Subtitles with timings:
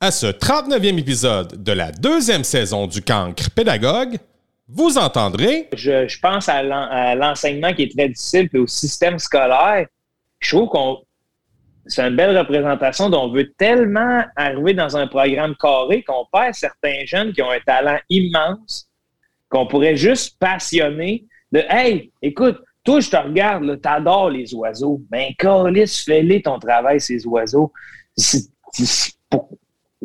[0.00, 4.16] À ce 39e épisode de la deuxième saison du Cancre Pédagogue,
[4.66, 5.68] vous entendrez.
[5.74, 9.86] Je, pense à l'en- à l'enseignement qui est très difficile, puis au système scolaire.
[10.38, 10.98] Je trouve qu'on.
[11.86, 16.54] C'est une belle représentation dont on veut tellement arriver dans un programme carré qu'on perd
[16.54, 18.88] certains jeunes qui ont un talent immense,
[19.48, 25.02] qu'on pourrait juste passionner de Hey, écoute, toi, je te regarde, t'adores les oiseaux.
[25.10, 27.70] Ben, Carlis, fais-les ton travail, ces oiseaux.
[29.28, 29.50] Pour-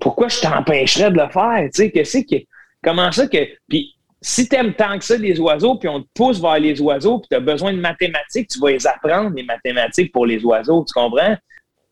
[0.01, 1.63] pourquoi je t'empêcherais de le faire?
[1.65, 2.43] Tu sais, qu'est-ce que.
[2.83, 3.37] Comment ça que.
[3.67, 6.79] Puis, si tu aimes tant que ça les oiseaux, puis on te pousse vers les
[6.81, 10.43] oiseaux, puis tu as besoin de mathématiques, tu vas les apprendre, les mathématiques pour les
[10.43, 11.35] oiseaux, tu comprends?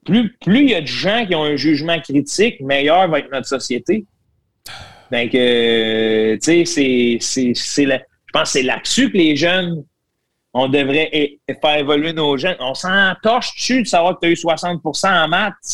[0.05, 3.47] Plus il y a de gens qui ont un jugement critique, meilleur va être notre
[3.47, 4.05] société.
[5.11, 9.83] Donc, euh, tu sais, c'est- c'est- c'est je pense que c'est là-dessus que les jeunes,
[10.53, 12.57] on devrait faire évoluer nos jeunes.
[12.59, 15.73] On s'en torche dessus de savoir que tu as eu 60% en maths?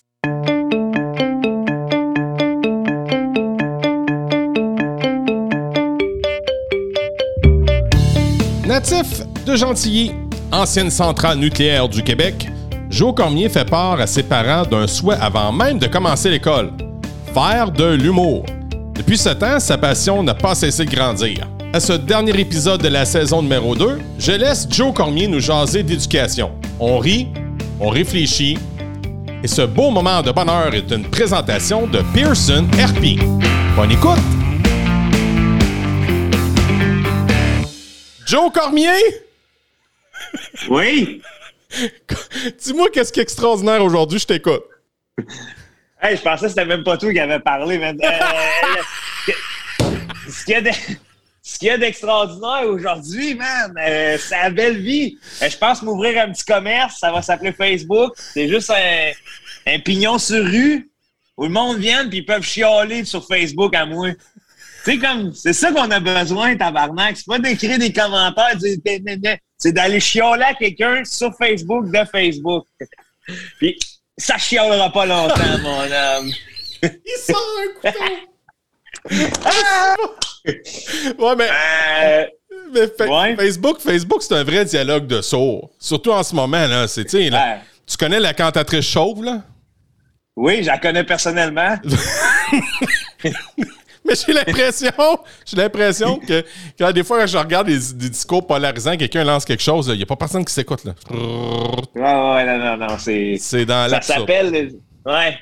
[9.46, 10.14] De Gentilly,
[10.54, 12.48] ancienne centrale nucléaire du Québec,
[12.90, 16.72] Joe Cormier fait part à ses parents d'un souhait avant même de commencer l'école
[17.34, 18.46] faire de l'humour.
[18.96, 21.46] Depuis ce temps, sa passion n'a pas cessé de grandir.
[21.74, 25.84] À ce dernier épisode de la saison numéro 2, je laisse Joe Cormier nous jaser
[25.84, 26.52] d'éducation.
[26.80, 27.28] On rit,
[27.82, 28.58] on réfléchit,
[29.44, 33.20] et ce beau moment de bonheur est une présentation de Pearson RP.
[33.76, 34.39] Bonne écoute!
[38.30, 38.92] Joe Cormier!
[40.70, 41.20] Oui!
[42.64, 44.62] Dis-moi qu'est-ce qui est extraordinaire aujourd'hui, je t'écoute.
[46.00, 47.80] Hey, je pensais que c'était même pas toi qui avait parlé.
[47.80, 49.34] Mais, euh,
[50.30, 50.70] ce qu'il y a de-
[51.42, 55.18] ce qu'il y a d'extraordinaire aujourd'hui, man, euh, c'est la belle vie.
[55.42, 58.14] Euh, je pense m'ouvrir un petit commerce, ça va s'appeler Facebook.
[58.16, 59.12] C'est juste un,
[59.66, 60.88] un pignon sur rue
[61.36, 64.10] où le monde vient puis ils peuvent chialer sur Facebook à moi.
[64.86, 67.18] Tu sais, comme, c'est ça qu'on a besoin, tabarnak.
[67.18, 68.56] C'est pas d'écrire des commentaires,
[69.58, 72.66] c'est d'aller chialer à quelqu'un sur Facebook de Facebook.
[73.58, 73.78] Puis,
[74.18, 76.32] ça chialera pas longtemps, mon homme.
[76.82, 77.46] Il sort
[77.84, 78.06] un couteau!
[81.20, 82.26] ouais, mais, Euh,
[82.74, 83.36] mais fa- Ouais.
[83.36, 85.70] Facebook, Facebook, c'est un vrai dialogue de sourds.
[85.80, 86.88] Surtout en ce moment, là.
[86.88, 87.60] C'est, tu sais, là, Ouais.
[87.86, 89.42] Tu connais la cantatrice chauve, là?
[90.36, 91.76] oui, je la connais personnellement.
[94.10, 94.92] Mais j'ai l'impression,
[95.46, 96.44] j'ai l'impression que,
[96.78, 99.98] que des fois, quand je regarde des, des discours polarisants, quelqu'un lance quelque chose, il
[99.98, 100.94] n'y a pas personne qui s'écoute, là.
[101.96, 103.38] Ouais, non, non, non, c'est.
[103.40, 104.72] C'est dans Ça s'appelle.
[105.06, 105.38] Ouais.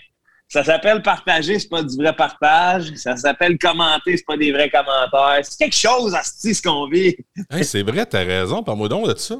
[0.50, 2.94] Ça s'appelle partager, c'est pas du vrai partage.
[2.96, 5.40] Ça s'appelle commenter, c'est pas des vrais commentaires.
[5.44, 7.16] C'est quelque chose, à ce qu'on vit.
[7.52, 8.64] Hey, c'est vrai, t'as raison.
[8.64, 9.36] Parle-moi donc de ça.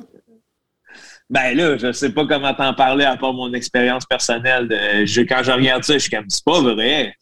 [1.30, 4.68] Ben là, je sais pas comment t'en parler à part mon expérience personnelle.
[4.68, 7.14] De, je- quand je regarde ça, je suis comme, c'est pas vrai.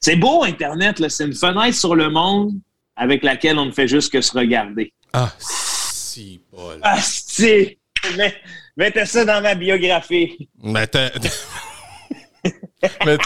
[0.00, 1.02] C'est beau, Internet.
[1.08, 2.52] C'est une fenêtre sur le monde
[2.96, 4.92] avec laquelle on ne fait juste que se regarder.
[5.12, 6.78] Ah, si, Paul.
[6.82, 7.78] Ah, c'est.
[8.76, 10.48] Mettez ça dans ma biographie.
[10.62, 11.10] Mais t'as.
[13.06, 13.18] mais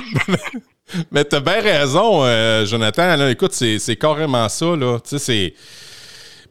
[1.10, 3.16] mais t'as bien raison, euh, Jonathan.
[3.16, 4.76] Là, écoute, c'est c'est carrément ça.
[4.76, 4.98] Là.
[5.00, 5.54] Tu sais, c'est.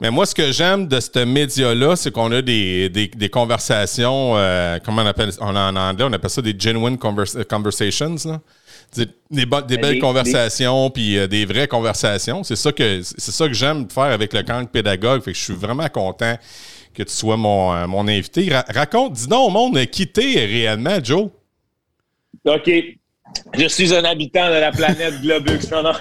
[0.02, 4.38] Mais moi, ce que j'aime de ce média-là, c'est qu'on a des, des, des conversations,
[4.38, 8.16] euh, comment on appelle on, en anglais, on appelle ça des genuine convers- conversations.
[8.24, 8.40] Là.
[8.96, 12.44] Des, des, bo- des Mais belles conversations, puis euh, des vraies conversations.
[12.44, 15.22] C'est ça que c'est ça que j'aime faire avec le camp pédagogue.
[15.22, 16.36] Fait que je suis vraiment content
[16.96, 18.52] que tu sois mon, euh, mon invité.
[18.52, 21.30] Ra- raconte, dis donc au monde, euh, qui t'es réellement, Joe?
[22.46, 22.72] OK.
[23.54, 25.60] Je suis un habitant de la planète Globux.
[25.72, 25.94] Non, non.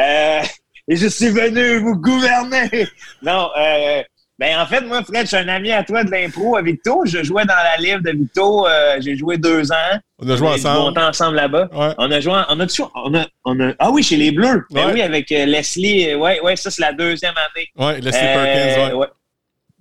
[0.00, 0.40] Euh,
[0.88, 2.88] et je suis venu vous gouverner.
[3.22, 4.02] Non, euh,
[4.42, 7.02] ben en fait, moi, Fred, je suis un ami à toi de l'impro à Victo.
[7.06, 8.66] Je jouais dans la livre de Victo.
[8.66, 9.98] euh, J'ai joué deux ans.
[10.18, 10.98] On a joué On a ensemble.
[10.98, 11.68] ensemble là-bas.
[11.72, 11.94] Ouais.
[11.98, 14.64] On a joué, on a, on a, on a, ah oui, chez les Bleus.
[14.72, 14.92] Ben Ouais.
[14.94, 16.10] oui, avec euh, Leslie.
[16.10, 17.68] euh, Ouais, ouais, ça, c'est la deuxième année.
[17.76, 19.06] Ouais, Leslie Euh, Perkins, ouais.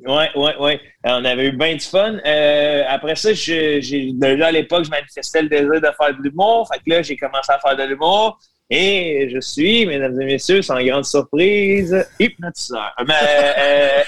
[0.06, 0.30] ouais.
[0.36, 0.82] Ouais, ouais.
[1.08, 2.18] Euh, On avait eu bien du fun.
[2.26, 3.82] Euh, après ça, j'ai,
[4.14, 6.68] déjà à l'époque, je manifestais le désir de faire de l'humour.
[6.72, 8.38] Fait que là, j'ai commencé à faire de l'humour.
[8.74, 12.94] Et je suis, mesdames et messieurs, sans grande surprise, hypnotiseur.
[13.02, 13.14] Euh, mais,
[13.58, 14.02] euh,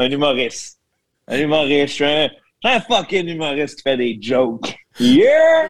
[0.00, 0.78] un humoriste.
[1.26, 1.88] Un humoriste.
[1.88, 2.28] Je suis un,
[2.64, 4.74] un fucking humoriste qui fait des jokes.
[5.00, 5.66] Yeah!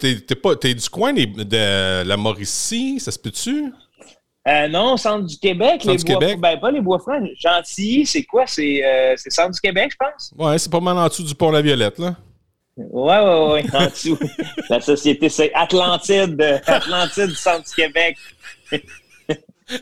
[0.00, 3.72] T'es, t'es pas, t'es du coin des- de la Mauricie, ça se peut-tu?
[4.46, 5.82] Euh, non, centre du Québec.
[5.82, 6.40] Centre les du bois, Québec?
[6.40, 7.24] Ben, pas les bois francs.
[7.40, 8.46] Gentilly, c'est quoi?
[8.46, 10.32] C'est, euh, c'est centre du Québec, je pense?
[10.38, 12.14] Ouais, c'est pas mal en dessous du pont La Violette, là.
[12.76, 14.18] Ouais, ouais, ouais, en dessous.
[14.68, 18.16] La société, c'est Atlantide, Atlantide du centre du Québec.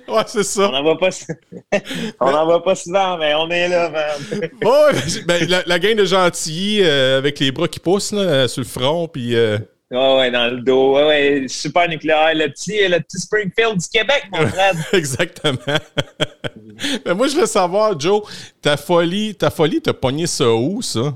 [0.08, 0.69] Ouais, c'est ça.
[0.69, 1.11] On n'en va pas,
[2.20, 4.41] on pas souvent, mais on est là, man.
[4.62, 8.49] Ouais, ben, la, la gang de Gentilly euh, avec les bras qui poussent là, euh,
[8.49, 9.35] sur le front, puis.
[9.35, 9.58] euh,
[9.90, 10.97] Ouais, ouais, dans le dos.
[10.97, 12.32] Ouais, ouais, super nucléaire.
[12.35, 14.73] Le petit, le petit Springfield du Québec, mon frère.
[14.93, 15.58] Exactement.
[17.05, 18.23] Mais moi, je veux savoir, Joe,
[18.62, 21.14] ta folie, ta folie, t'as pogné ça où, ça?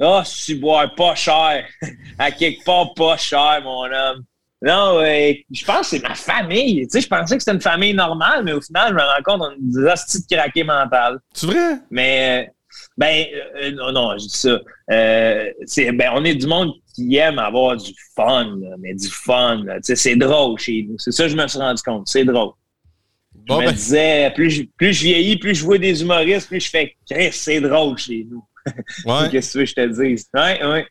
[0.00, 1.66] Ah, oh, si boire pas cher.
[2.18, 4.24] à quelque part, pas cher, mon homme.
[4.62, 6.82] Non, je pense que c'est ma famille.
[6.86, 9.22] Tu sais, je pensais que c'était une famille normale, mais au final, je me rends
[9.22, 11.18] compte qu'on des hosties de craqué mental.
[11.34, 11.78] C'est vrai?
[11.90, 12.50] Mais,
[12.96, 13.26] ben,
[13.62, 14.58] euh, non, non, je dis ça.
[14.90, 15.52] Euh,
[15.92, 19.62] ben, on est du monde qui aime avoir du fun, mais du fun.
[19.76, 20.96] Tu sais, c'est drôle chez nous.
[20.98, 22.08] C'est ça que je me suis rendu compte.
[22.08, 22.52] C'est drôle.
[23.48, 23.72] je me ben.
[23.72, 26.96] disais, plus je, plus je vieillis, plus je vois des humoristes, plus je fais,
[27.32, 28.42] c'est drôle chez nous.
[29.04, 29.28] Ouais.
[29.30, 30.26] Qu'est-ce que tu veux que je te dise?
[30.34, 30.86] Ouais, ouais.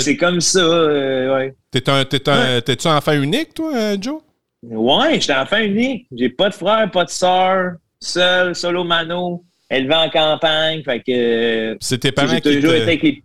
[0.00, 1.54] C'est comme ça, euh, ouais.
[1.70, 4.20] T'es un, t'es un, t'es-tu enfant unique, toi, euh, Joe?
[4.62, 6.06] Ouais, j'étais enfant unique.
[6.16, 10.82] J'ai pas de frère, pas de soeur, seul, solo mano, élevé en campagne.
[10.82, 11.76] Fait que.
[11.80, 13.18] C'est tes parents qui te...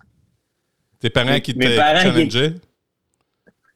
[1.00, 2.53] Tes parents qui te challengeaient?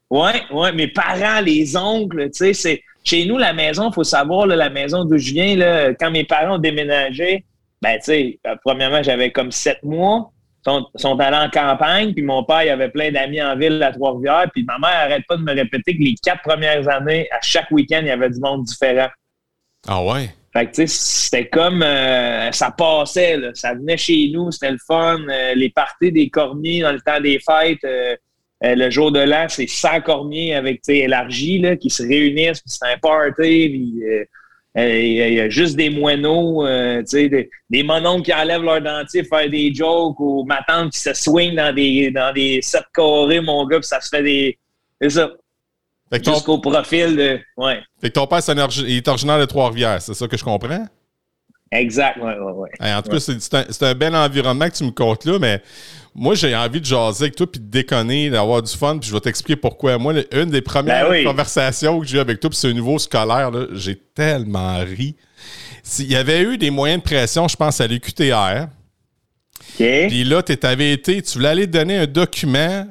[0.10, 2.84] Ouais, ouais, mes parents, les oncles, tu sais, c'est.
[3.02, 6.26] Chez nous, la maison, il faut savoir, la maison d'où je viens, là, quand mes
[6.26, 7.46] parents ont déménagé,
[7.82, 10.32] ben, tu sais, euh, premièrement, j'avais comme sept mois.
[10.68, 13.94] Ils sont, allés en campagne, puis mon père, il avait plein d'amis en ville à
[13.94, 17.40] Trois-Rivières, puis ma mère arrête pas de me répéter que les quatre premières années, à
[17.42, 19.08] chaque week-end, il y avait du monde différent.
[19.88, 20.30] Ah ouais?
[20.52, 23.52] Fait que, tu sais, c'était comme, euh, ça passait, là.
[23.54, 25.22] Ça venait chez nous, c'était le fun.
[25.30, 27.88] Euh, les parties des cormiers dans le temps des fêtes,
[28.62, 32.60] le jour de l'an, c'est 100 cormiers avec, tu sais, élargis, là, qui se réunissent,
[32.60, 34.04] puis c'est un party, puis
[34.76, 39.50] il y a juste des moineaux, euh, des, des mononcles qui enlèvent leur dentier faire
[39.50, 43.66] des jokes ou ma tante qui se swing dans des, dans des sept carrés, mon
[43.66, 44.60] gars, puis ça se fait des.
[45.02, 45.32] C'est ça.
[46.12, 47.40] Jusqu'au profil de.
[47.58, 47.82] Ouais.
[48.02, 50.86] Fait que ton père, il est originaire de Trois-Rivières, c'est ça que je comprends?
[51.72, 52.94] Exact, ouais, ouais, ouais.
[52.94, 55.62] en tout cas, c'est un, un, bel environnement que tu me comptes là, mais
[56.16, 59.14] moi, j'ai envie de jaser avec toi puis de déconner, d'avoir du fun, puis je
[59.14, 59.98] vais t'expliquer pourquoi.
[59.98, 62.98] Moi, une des premières ben conversations que j'ai eues avec toi, puis c'est au niveau
[63.00, 65.16] scolaire, j'ai tellement ri.
[66.00, 68.68] Il y avait eu des moyens de pression, je pense, à l'UQTR.
[69.78, 72.86] Puis là, tu avais été, tu voulais aller donner un document,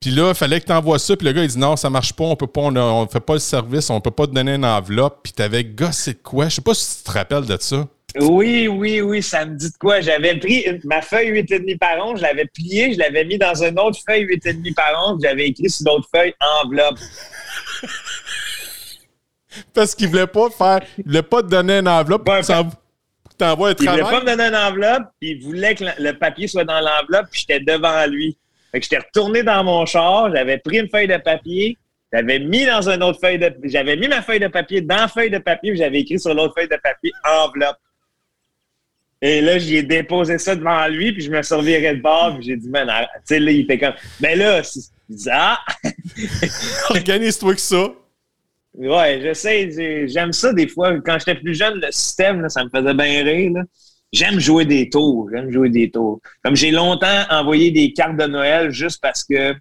[0.00, 1.90] puis là, il fallait que tu envoies ça, puis le gars, il dit non, ça
[1.90, 4.54] marche pas, on peut pas, on, fait pas le service, on peut pas te donner
[4.54, 6.48] une enveloppe, puis t'avais gossé de quoi?
[6.48, 7.86] Je sais pas si tu te rappelles de ça.
[8.18, 10.00] Oui, oui, oui, ça me dit de quoi.
[10.00, 13.78] J'avais pris ma feuille 8,5 par 11, je l'avais pliée, je l'avais mis dans une
[13.78, 16.98] autre feuille 8,5 par 11, j'avais écrit sur l'autre feuille enveloppe.
[19.74, 22.34] Parce qu'il voulait pas faire, il voulait pas te donner une enveloppe pour
[23.40, 24.00] t'envoies un travail.
[24.00, 26.80] Il voulait pas me donner une enveloppe, puis il voulait que le papier soit dans
[26.80, 28.36] l'enveloppe, puis j'étais devant lui.
[28.70, 31.76] Fait que j'étais retourné dans mon char, j'avais pris une feuille de papier,
[32.12, 35.08] j'avais mis dans une autre feuille de j'avais mis ma feuille de papier dans la
[35.08, 37.78] feuille de papier, j'avais écrit sur l'autre feuille de papier enveloppe.
[39.22, 42.56] Et là, j'ai déposé ça devant lui, puis je me servirais de bord, puis j'ai
[42.56, 44.62] dit, man, tu sais, là, il fait comme, mais là,
[45.08, 45.58] il dit, ah!
[46.90, 47.92] Organise-toi que ça.
[48.74, 50.98] Ouais, je sais, j'aime ça des fois.
[51.00, 53.52] Quand j'étais plus jeune, le système, là, ça me faisait bien rire.
[54.12, 56.20] J'aime jouer des tours, j'aime jouer des tours.
[56.42, 59.54] Comme j'ai longtemps envoyé des cartes de Noël juste parce que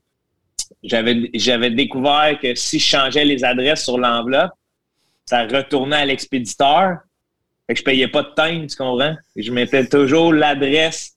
[0.84, 4.52] j'avais j'avais découvert que si je changeais les adresses sur l'enveloppe,
[5.26, 6.98] ça retournait à l'expéditeur.
[7.70, 9.16] Fait que je payais pas de time, tu comprends?
[9.36, 11.12] Je mettais toujours l'adresse.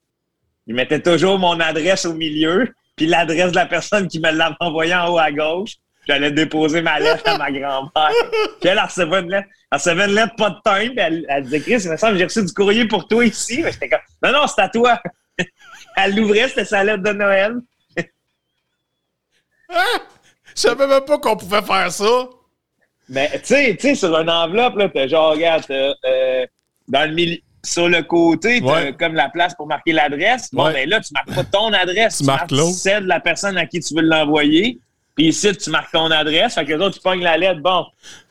[0.66, 4.54] Je mettais toujours mon adresse au milieu, puis l'adresse de la personne qui me l'avait
[4.60, 5.76] envoyé en haut à gauche.
[6.06, 8.10] J'allais déposer ma lettre à ma grand-mère.
[8.60, 9.48] Puis elle, recevait une lettre.
[9.70, 10.90] Elle recevait une lettre pas de time.
[10.90, 13.24] Puis elle, elle disait, Chris, il me semble que j'ai reçu du courrier pour toi
[13.24, 13.62] ici.
[13.62, 15.00] Mais j'étais comme, non, non, c'est à toi.
[15.96, 17.54] elle l'ouvrait, c'était sa lettre de Noël.
[19.70, 19.84] ah!
[20.54, 22.28] Je savais même pas qu'on pouvait faire ça.
[23.12, 26.46] Mais tu sais, sur une enveloppe, là, t'as genre, regarde, euh,
[26.88, 30.48] dans le milieu, sur le côté, t'as comme la place pour marquer l'adresse.
[30.50, 33.58] Bon, mais ben là, tu marques pas ton adresse, tu, marques celle de la personne
[33.58, 34.80] à qui tu veux l'envoyer.
[35.14, 36.54] Puis ici, tu marques ton adresse.
[36.54, 37.60] Fait que les autres, tu pognes la lettre.
[37.60, 37.84] Bon,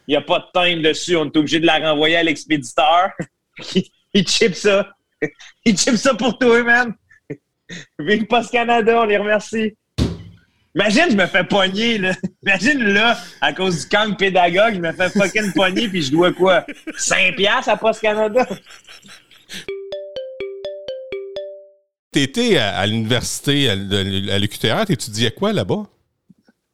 [0.07, 1.15] il n'y a pas de time dessus.
[1.15, 3.11] On est obligé de la renvoyer à l'expéditeur.
[4.13, 4.89] il chip ça.
[5.65, 6.95] il chip ça pour toi, man.
[7.99, 9.75] Vive Post Canada, on les remercie.
[10.73, 12.13] Imagine, je me fais pogner, là.
[12.43, 16.31] Imagine, là, à cause du camp pédagogue, je me fais fucking pogner, puis je dois
[16.31, 16.65] quoi?
[16.97, 18.47] 5 piastres à Post Canada?
[22.11, 25.87] T'étais à, à l'université, à, à l'UQTR, t'étudiais quoi là-bas?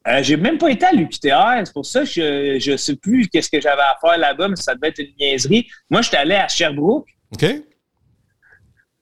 [0.06, 3.28] Euh, j'ai même pas été à l'UQTR, c'est pour ça que je ne sais plus
[3.28, 5.68] qu'est-ce que j'avais à faire là-bas, mais ça devait être une niaiserie.
[5.90, 7.08] Moi, j'étais allé à Sherbrooke.
[7.32, 7.44] OK.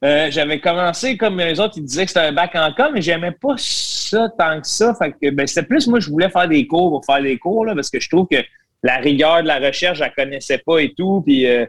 [0.05, 3.01] Euh, j'avais commencé comme les autres, ils disaient que c'était un bac en com, mais
[3.01, 4.95] j'aimais pas ça tant que ça.
[4.95, 7.65] Fait que ben, c'était plus moi, je voulais faire des cours pour faire des cours,
[7.65, 8.37] là, parce que je trouve que
[8.83, 11.23] la rigueur de la recherche, je la connaissais pas et tout.
[11.25, 11.65] Puis euh,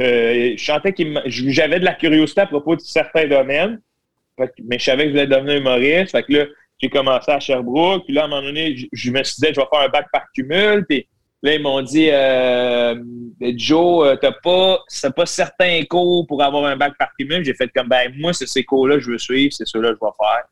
[0.00, 3.80] euh, je sentais que j'avais de la curiosité à propos de certains domaines.
[4.38, 6.12] mais je savais que je voulais devenir humoriste.
[6.12, 6.44] Fait que là,
[6.78, 8.04] j'ai commencé à Sherbrooke.
[8.04, 10.06] Puis là, à un moment donné, je, me suis dit, je vais faire un bac
[10.12, 10.86] par cumul.
[11.46, 12.94] Là, ils m'ont dit, euh,
[13.40, 17.44] Joe, euh, t'as pas, c'est pas certains cours pour avoir un bac par cumul.
[17.44, 19.98] J'ai fait comme, ben, moi, c'est ces cours-là que je veux suivre, c'est ceux-là que
[20.00, 20.44] je vais faire.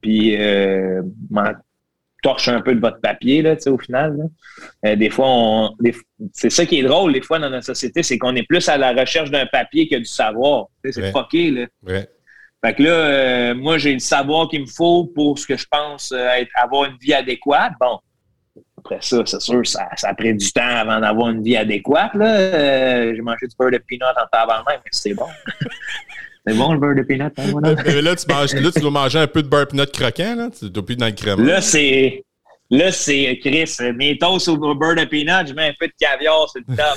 [0.00, 1.02] Puis, euh,
[2.22, 4.28] torche un peu de votre papier, là, au final.
[4.84, 5.70] Euh, des fois, on,
[6.32, 8.76] c'est ça qui est drôle, des fois, dans notre société, c'est qu'on est plus à
[8.76, 10.66] la recherche d'un papier que du savoir.
[10.84, 11.12] C'est ouais.
[11.12, 11.66] fucké, là.
[12.64, 15.66] Fait que là, euh, moi, j'ai le savoir qu'il me faut pour ce que je
[15.70, 17.72] pense euh, être, avoir une vie adéquate.
[17.80, 18.00] Bon,
[18.88, 22.14] après ça, c'est sûr, ça, ça a pris du temps avant d'avoir une vie adéquate.
[22.14, 23.14] Là.
[23.14, 25.26] j'ai mangé du beurre de peanut en même, mais c'est bon.
[26.46, 27.32] C'est bon le beurre de peanut.
[27.36, 30.34] Hein, là, tu manges, là, tu dois manger un peu de beurre de peanut croquant.
[30.34, 30.48] Là.
[30.56, 31.44] Tu dois plus dans le crème.
[31.44, 32.24] Là, c'est.
[32.70, 36.48] Là, c'est Chris, mes toasts au beurre de peanut, je mets un peu de caviar
[36.48, 36.96] sur le top.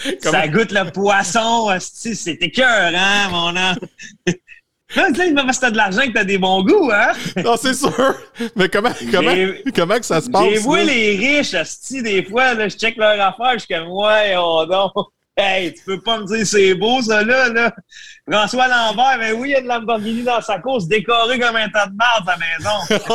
[0.20, 3.76] Ça goûte le poisson, c'est écœurant, mon homme.
[4.96, 7.12] Là, il va de l'argent que t'as des bons goûts, hein?
[7.44, 8.14] Non, c'est sûr.
[8.56, 9.34] Mais comment, comment,
[9.74, 10.44] comment que ça se passe?
[10.44, 11.54] J'ai vu les riches,
[12.02, 14.90] des fois, là, je check leur affaire, je suis comme, ouais, oh non.
[15.36, 17.72] Hey, tu peux pas me dire c'est beau, ça, là, là.
[18.30, 21.68] François Lambert, mais oui, il y a de Lamborghini dans sa course, décoré comme un
[21.68, 23.06] tas de marde à la maison.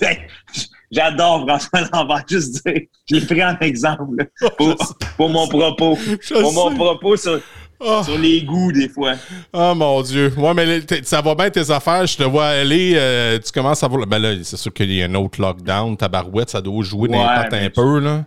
[0.92, 2.82] J'adore François Lambert, juste dire.
[3.10, 4.76] Je l'ai pris en exemple pour,
[5.16, 5.98] pour, mon propos.
[6.28, 7.40] pour mon propos sur,
[7.84, 8.00] Oh.
[8.04, 9.14] Sur les goûts, des fois.
[9.52, 10.32] Oh mon Dieu.
[10.36, 12.06] Ouais, mais ça va bien tes affaires.
[12.06, 12.92] Je te vois aller.
[12.94, 14.06] Euh, tu commences à voir.
[14.06, 15.96] Ben là, c'est sûr qu'il y a un autre lockdown.
[15.96, 18.24] Ta barouette, ça doit jouer ouais, pattes un peu, là.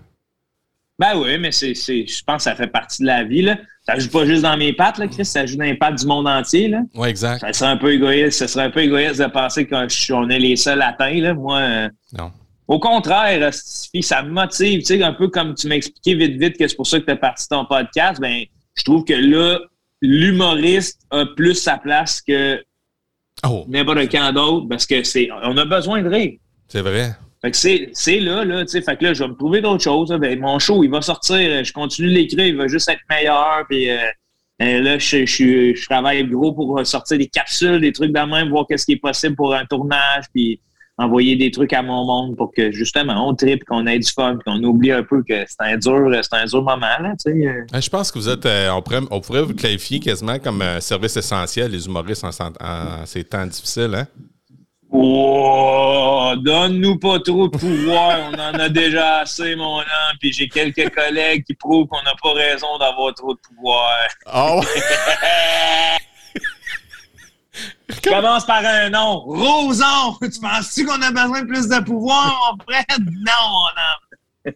[0.99, 3.57] Ben oui, mais c'est, je pense que ça fait partie de la vie, là.
[3.87, 5.25] Ça joue pas juste dans mes pattes, là, Chris.
[5.25, 6.81] Ça joue dans les pattes du monde entier, là.
[6.93, 7.39] Oui, exact.
[7.39, 8.39] Ça serait un peu égoïste.
[8.39, 11.33] Ça serait un peu égoïste de penser qu'on est les seuls atteints, là.
[11.33, 11.59] Moi.
[11.59, 12.31] Euh, non.
[12.67, 16.67] Au contraire, ça me motive, tu sais, un peu comme tu m'expliquais vite, vite que
[16.67, 18.19] c'est pour ça que tu es parti ton podcast.
[18.19, 18.43] Ben,
[18.75, 19.59] je trouve que là,
[20.01, 22.63] l'humoriste a plus sa place que
[23.45, 23.65] oh.
[23.67, 26.39] n'importe qui d'autre parce que c'est on a besoin de rire.
[26.67, 27.15] C'est vrai.
[27.41, 29.61] Fait que c'est, c'est là, là, tu sais, fait que là, je vais me trouver
[29.61, 30.09] d'autres choses.
[30.09, 33.63] Ben, mon show, il va sortir, je continue de l'écrire, il va juste être meilleur,
[33.69, 33.97] puis euh,
[34.63, 38.49] euh, là, je, je, je, travaille gros pour sortir des capsules, des trucs de même,
[38.49, 40.59] voir qu'est-ce qui est possible pour un tournage, puis
[40.97, 44.37] envoyer des trucs à mon monde pour que justement on tripe, qu'on ait du fun,
[44.45, 46.79] qu'on oublie un peu que c'est un dur, c'est un dur moment.
[46.79, 47.81] Là, tu sais.
[47.81, 50.79] Je pense que vous êtes, euh, on, pourrait, on, pourrait, vous qualifier quasiment comme un
[50.79, 53.95] service essentiel, les humoristes en, ces temps difficiles.
[53.95, 54.07] Hein?
[54.91, 60.17] Oh, donne-nous pas trop de pouvoir, on en a déjà assez, mon homme.
[60.21, 64.07] Puis j'ai quelques collègues qui prouvent qu'on n'a pas raison d'avoir trop de pouvoir.
[64.33, 64.61] Oh.
[68.03, 69.19] Commence par un nom.
[69.19, 70.17] Roson!
[70.21, 72.85] Tu penses-tu qu'on a besoin de plus de pouvoir, frère?
[72.99, 74.53] Non, homme.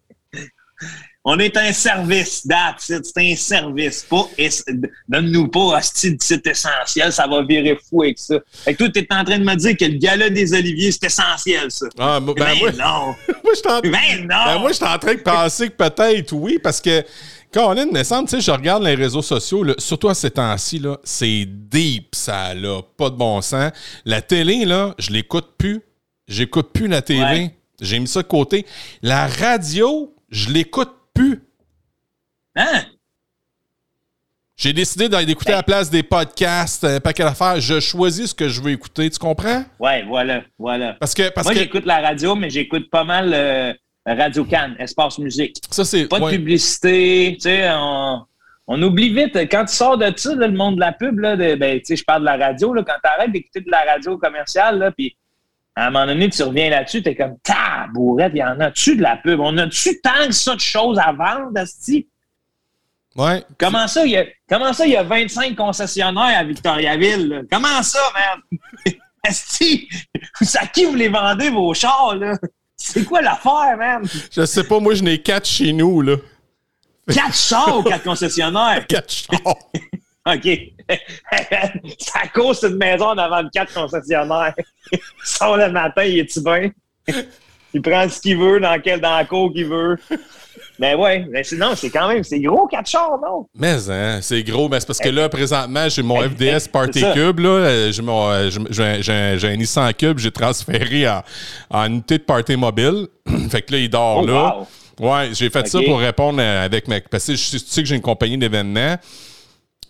[1.25, 4.07] On est un service, that's C'est un service.
[5.07, 8.35] donne-nous pas un style site essentiel, ça va virer fou avec ça.
[8.63, 10.91] Fait que toi, tu es en train de me dire que le gala des oliviers,
[10.91, 11.87] c'est essentiel, ça.
[11.99, 13.15] Ah, ben, ben moi, non.
[13.43, 13.81] moi, je en...
[13.81, 14.45] ben, non.
[14.45, 17.03] Ben, moi, je suis en train de penser que peut-être oui, parce que
[17.53, 20.31] quand on est une naissance, tu sais, je regarde les réseaux sociaux, surtout à ces
[20.31, 23.71] temps-ci, c'est deep, ça, là, pas de bon sens.
[24.05, 25.81] La télé, là, je l'écoute plus.
[26.27, 27.51] J'écoute plus la télé.
[27.81, 28.65] J'ai mis ça de côté.
[29.01, 31.41] La radio, je l'écoute plus.
[32.55, 32.83] Hein?
[34.57, 37.61] J'ai décidé d'écouter à la place des podcasts, un paquet d'affaires.
[37.61, 39.09] Je choisis ce que je veux écouter.
[39.09, 39.63] Tu comprends?
[39.79, 40.95] Ouais, voilà, voilà.
[40.99, 43.73] Parce que, parce Moi, j'écoute la radio, mais j'écoute pas mal euh,
[44.05, 45.57] Radio Cannes, Espace Musique.
[45.69, 46.07] Ça, c'est.
[46.07, 48.25] Pas de publicité, tu sais, on,
[48.81, 49.35] oublie vite.
[49.51, 52.03] Quand tu sors de ça, le monde de la pub, là, ben, tu sais, je
[52.03, 55.15] parle de la radio, là, quand tu arrêtes d'écouter de la radio commerciale, là, puis
[55.75, 58.95] à un moment donné, tu reviens là-dessus, tu es comme, tabourette, il y en a-tu
[58.95, 59.39] de la pub?
[59.39, 62.07] On a-tu tant que ça de choses à vendre, Asti?
[63.15, 63.43] Ouais.
[63.57, 67.45] Comment ça, il y a, comment ça, il y a 25 concessionnaires à Victoriaville?
[67.51, 68.59] Comment ça, man?
[69.27, 69.89] Asti,
[70.55, 72.37] à qui vous les vendez, vos chars, là?
[72.81, 74.07] C'est quoi l'affaire, man?
[74.31, 76.15] Je sais pas, moi, je n'ai quatre chez nous, là.
[77.13, 78.85] Quatre chars ou quatre concessionnaires?
[78.89, 79.55] Quatre chars.
[80.25, 80.59] OK.
[81.99, 84.53] ça cause une maison devant quatre concessionnaires.
[84.91, 86.71] Il sort le matin, il est-tu bien?
[87.73, 89.97] Il prend ce qu'il veut, dans quel dans la cour qu'il veut.
[90.79, 93.45] Mais ouais, mais non, c'est quand même, c'est gros quatre chars, non?
[93.53, 97.39] Mais hein, c'est gros, mais c'est parce que là, présentement, j'ai mon FDS Party Cube,
[97.39, 97.49] là.
[97.49, 98.49] Euh, euh,
[99.01, 101.21] j'ai un Nissan Cube, j'ai transféré en,
[101.69, 103.07] en, unité de party mobile.
[103.49, 104.57] fait que là, il dort oh, là.
[105.01, 107.01] Ouais, j'ai fait ça pour répondre avec ma.
[107.01, 108.95] Parce que tu sais que j'ai une compagnie d'événements.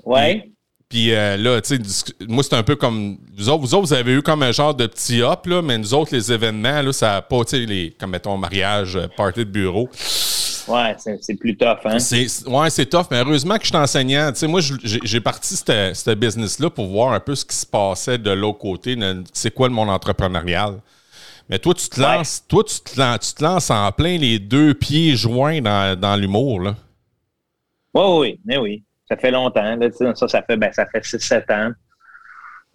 [0.05, 0.50] Ouais.
[0.88, 3.17] Puis euh, là, tu sais, moi, c'est un peu comme.
[3.38, 5.77] Vous autres, vous autres, vous avez eu comme un genre de petit hop, là, mais
[5.77, 9.41] nous autres, les événements, là, ça n'a pas, tu sais, les, comme mettons, mariage, party
[9.41, 9.88] de bureau
[10.69, 11.97] Ouais, c'est plus tough, hein?
[12.47, 14.31] Ouais, c'est tough, mais heureusement que je suis enseignant.
[14.31, 18.17] Tu sais, moi, j'ai parti ce business-là pour voir un peu ce qui se passait
[18.17, 18.95] de l'autre côté.
[19.33, 20.75] C'est quoi le monde entrepreneurial?
[21.49, 24.38] Mais toi, tu te lances, toi, tu te, lances, tu te lances en plein les
[24.38, 26.75] deux pieds joints dans, dans l'humour, là.
[27.95, 28.83] Oui, oui, mais oui.
[29.09, 29.75] Ça fait longtemps.
[29.75, 31.71] Là, ça, ça fait, ben, ça fait 6-7 ans.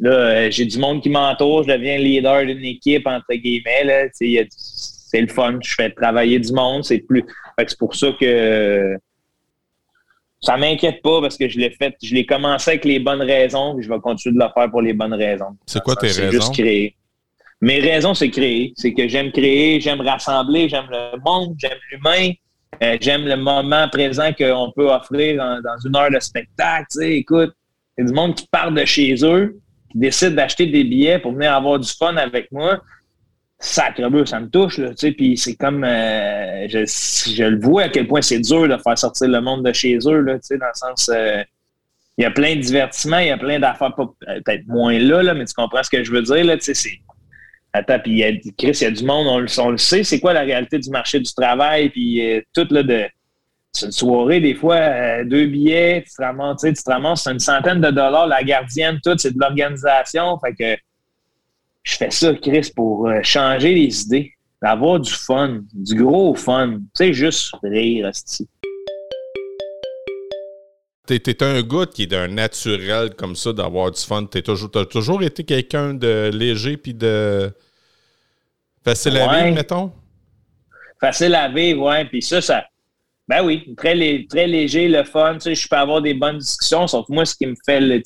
[0.01, 3.85] Là, euh, j'ai du monde qui m'entoure, je deviens leader d'une équipe, entre guillemets.
[3.85, 5.59] Là, c'est le fun.
[5.63, 6.85] Je fais travailler du monde.
[6.85, 7.25] C'est plus.
[7.59, 8.97] C'est pour ça que
[10.41, 13.77] ça m'inquiète pas parce que je l'ai fait, je l'ai commencé avec les bonnes raisons,
[13.81, 15.57] je vais continuer de le faire pour les bonnes raisons.
[15.67, 16.31] C'est quoi tes raisons?
[16.31, 16.97] juste créer.
[17.61, 18.75] Mes raisons, c'est créer.
[18.77, 22.33] C'est que j'aime créer, j'aime rassembler, j'aime le monde, j'aime l'humain,
[22.83, 27.03] euh, j'aime le moment présent qu'on peut offrir dans, une heure de spectacle.
[27.03, 27.55] écoute,
[27.97, 29.59] il y a du monde qui part de chez eux,
[29.91, 32.81] qui décide d'acheter des billets pour venir avoir du fun avec moi.
[33.67, 38.21] Sacre ça me touche, là, puis c'est comme, euh, je, le vois à quel point
[38.21, 41.43] c'est dur de faire sortir le monde de chez eux, là, dans le sens, euh,
[42.19, 45.33] il y a plein de divertissements, il y a plein d'affaires, peut-être moins là, là,
[45.33, 46.75] mais tu comprends ce que je veux dire, là, c'est
[47.73, 48.23] Attends, puis
[48.57, 51.19] Chris, il y a du monde, on, le sait, c'est quoi la réalité du marché
[51.19, 53.05] du travail, puis euh, tout là de.
[53.73, 57.33] C'est une soirée, des fois, euh, deux billets, tu te ramasses, tu te ramasses, c'est
[57.33, 60.39] une centaine de dollars, la gardienne, tout, c'est de l'organisation.
[60.39, 60.81] Fait que
[61.85, 66.79] je fais ça, Chris, pour euh, changer les idées, avoir du fun, du gros fun.
[66.79, 68.11] Tu sais, juste rire,
[71.07, 74.25] Tu T'es un gars qui est d'un naturel comme ça, d'avoir du fun.
[74.25, 77.53] T'as toujours, as toujours été quelqu'un de léger puis de
[78.83, 79.93] Facile à vivre, mettons?
[81.01, 82.05] Facile à vivre, oui.
[82.05, 82.65] Puis ça, ça.
[83.27, 83.95] Ben oui, très,
[84.29, 85.35] très léger, le fun.
[85.35, 88.03] Tu sais, je peux avoir des bonnes discussions, sauf moi, ce qui me fait le.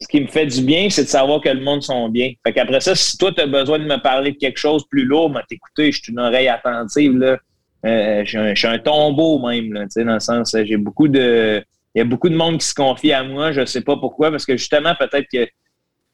[0.00, 2.32] Ce qui me fait du bien, c'est de savoir que le monde sont bien.
[2.46, 5.04] Fait qu'après ça, si toi, tu as besoin de me parler de quelque chose plus
[5.04, 7.16] lourd, ben, t'écouter, je suis une oreille attentive.
[7.16, 7.38] Là.
[7.86, 11.64] Euh, je, suis un, tombeau même, là, dans le sens, j'ai beaucoup de.
[11.94, 13.96] Il y a beaucoup de monde qui se confie à moi, je ne sais pas
[13.96, 15.48] pourquoi, parce que justement, peut-être que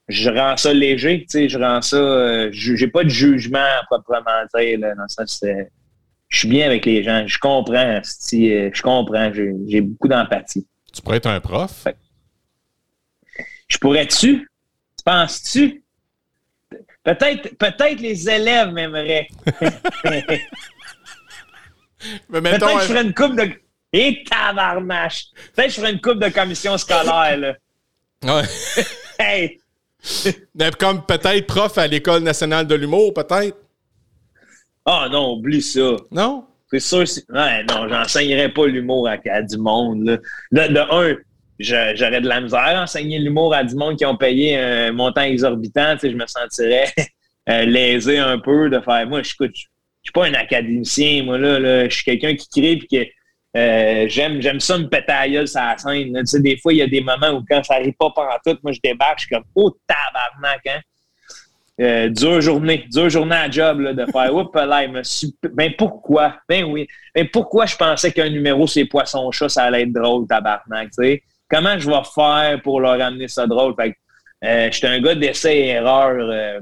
[0.09, 4.45] je rends ça léger, tu sais, je rends ça, euh, j'ai pas de jugement proprement
[4.55, 5.71] dire, là, dans ça, c'est,
[6.29, 9.33] je suis bien avec les gens, je comprends, si, euh, je comprends,
[9.67, 10.67] j'ai beaucoup d'empathie.
[10.93, 11.87] Tu pourrais être un prof?
[13.73, 14.49] Je pourrais-tu?
[14.97, 15.83] Tu penses-tu?
[17.03, 19.29] Peut-être, peut-être les élèves m'aimeraient.
[19.47, 20.29] peut-être
[22.31, 23.51] que je ferais une coupe de.
[23.95, 25.27] Et tabarnache!
[25.55, 27.55] Peut-être que je ferais une coupe de commission scolaire, là.
[28.25, 28.45] Ouais.
[29.19, 29.61] hey!
[30.79, 33.57] Comme peut-être prof à l'École nationale de l'humour, peut-être?
[34.85, 35.97] Ah non, oublie ça.
[36.11, 36.47] Non?
[36.71, 37.05] C'est sûr.
[37.29, 40.21] Ouais, non, j'enseignerais pas l'humour à, du monde.
[40.51, 41.17] De, un,
[41.59, 45.23] j'aurais de la misère à enseigner l'humour à du monde qui ont payé un montant
[45.23, 45.97] exorbitant.
[46.03, 46.93] je me sentirais
[47.49, 49.07] euh, lésé un peu de faire.
[49.07, 51.89] Moi, je ne suis pas un académicien, moi, là.
[51.89, 53.11] Je suis quelqu'un qui crée et qui
[53.55, 56.19] euh, j'aime, j'aime ça me péter à la scène.
[56.21, 58.39] Tu sais, des fois, il y a des moments où quand ça n'arrive pas pendant
[58.45, 60.81] tout, moi, je débarque, je suis comme, oh, tabarnak, hein?
[61.81, 65.03] Euh, dure journée, dure journée à job là, de faire Oups, là, me
[65.49, 66.37] Ben pourquoi?
[66.47, 66.87] Ben oui.
[67.15, 71.03] Ben pourquoi je pensais qu'un numéro c'est poisson chat, ça allait être drôle, tabarnak, tu
[71.03, 71.23] sais?
[71.53, 73.75] Comment je vais faire pour leur amener ça drôle?
[73.79, 73.97] Fait que
[74.45, 76.17] euh, j'étais un gars d'essai et erreur.
[76.19, 76.61] Euh,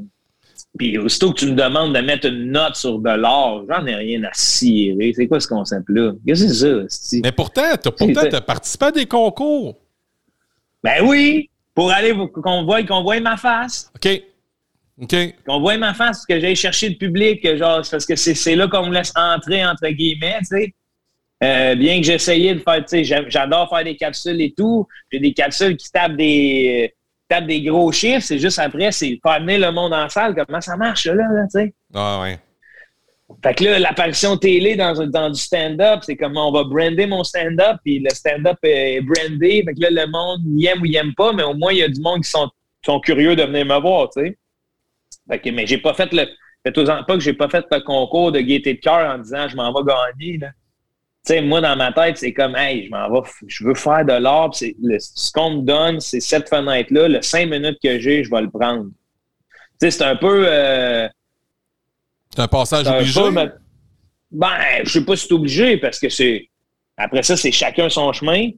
[0.79, 3.94] puis aussitôt que tu me demandes de mettre une note sur de l'or, j'en ai
[3.94, 5.12] rien à cirer.
[5.14, 6.12] C'est quoi ce concept-là?
[6.26, 7.20] Qu'est-ce que c'est ça?
[7.24, 9.76] Mais pourtant, tu as, participé à des concours.
[10.83, 11.50] Ben oui!
[11.74, 13.90] Pour aller qu'on voit, qu'on voit ma face.
[13.94, 14.22] OK.
[15.03, 15.16] OK.
[15.46, 18.87] Qu'on voit ma face, que j'aille chercher le public, genre, parce que c'est là qu'on
[18.87, 20.74] me laisse entrer, entre guillemets, tu sais.
[21.42, 24.87] Euh, bien que j'essayais de faire, tu sais, j'adore faire des capsules et tout.
[25.11, 26.92] J'ai des capsules qui tapent des
[27.40, 30.76] des gros chiffres, c'est juste après, c'est pas amener le monde en salle, comment ça
[30.76, 31.74] marche, là, tu sais?
[31.94, 32.40] Ah ouais.
[33.44, 37.22] Fait que là, l'apparition télé dans, dans du stand-up, c'est comment on va brander mon
[37.22, 39.62] stand-up, puis le stand-up est brandé.
[39.64, 41.79] Fait que là, le monde y aime ou y aime pas, mais au moins, il
[41.79, 42.50] y a du monde qui sont,
[42.85, 44.37] sont curieux de venir me voir, tu sais.
[45.31, 46.26] Fait que, mais j'ai pas fait le.
[46.66, 49.55] Faites-en pas que j'ai pas fait le concours de gaieté de cœur en disant je
[49.55, 50.48] m'en vais gagner, là
[51.24, 54.12] sais, moi, dans ma tête, c'est comme, hey, je m'en vais, je veux faire de
[54.12, 54.54] l'art.
[54.54, 57.09] Ce qu'on me donne, c'est cette fenêtre-là.
[57.09, 58.85] Le cinq minutes que j'ai, je vais le prendre.
[58.85, 58.90] Tu
[59.80, 60.44] sais, c'est un peu.
[60.46, 61.09] Euh,
[62.35, 63.20] c'est un passage obligé?
[64.33, 64.48] ben,
[64.85, 66.48] je sais pas si c'est obligé parce que c'est.
[66.96, 68.50] Après ça, c'est chacun son chemin.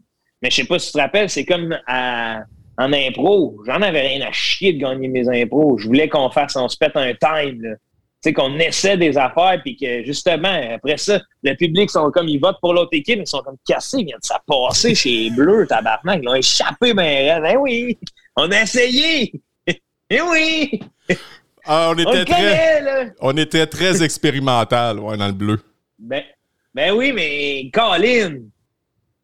[0.42, 3.60] Mais je sais pas si tu te rappelles, c'est comme en impro.
[3.66, 5.78] J'en avais rien à chier de gagner mes impros.
[5.78, 7.62] Je voulais qu'on fasse, on se pète un time.
[7.62, 7.76] Là
[8.22, 12.38] sais, qu'on essaie des affaires, puis que justement, après ça, le public sont comme, ils
[12.38, 15.30] votent pour l'autre équipe, ils sont comme cassés, ils viennent de ça passer chez les
[15.30, 17.98] Bleus, tabarnak, ils ont échappé, ben, ben oui,
[18.36, 19.32] on a essayé,
[19.66, 20.80] eh oui!
[21.64, 25.60] Ah, on, était très, on était très expérimental, ouais, dans le bleu.
[25.98, 26.24] Ben,
[26.74, 28.40] Ben oui, mais Colin, tu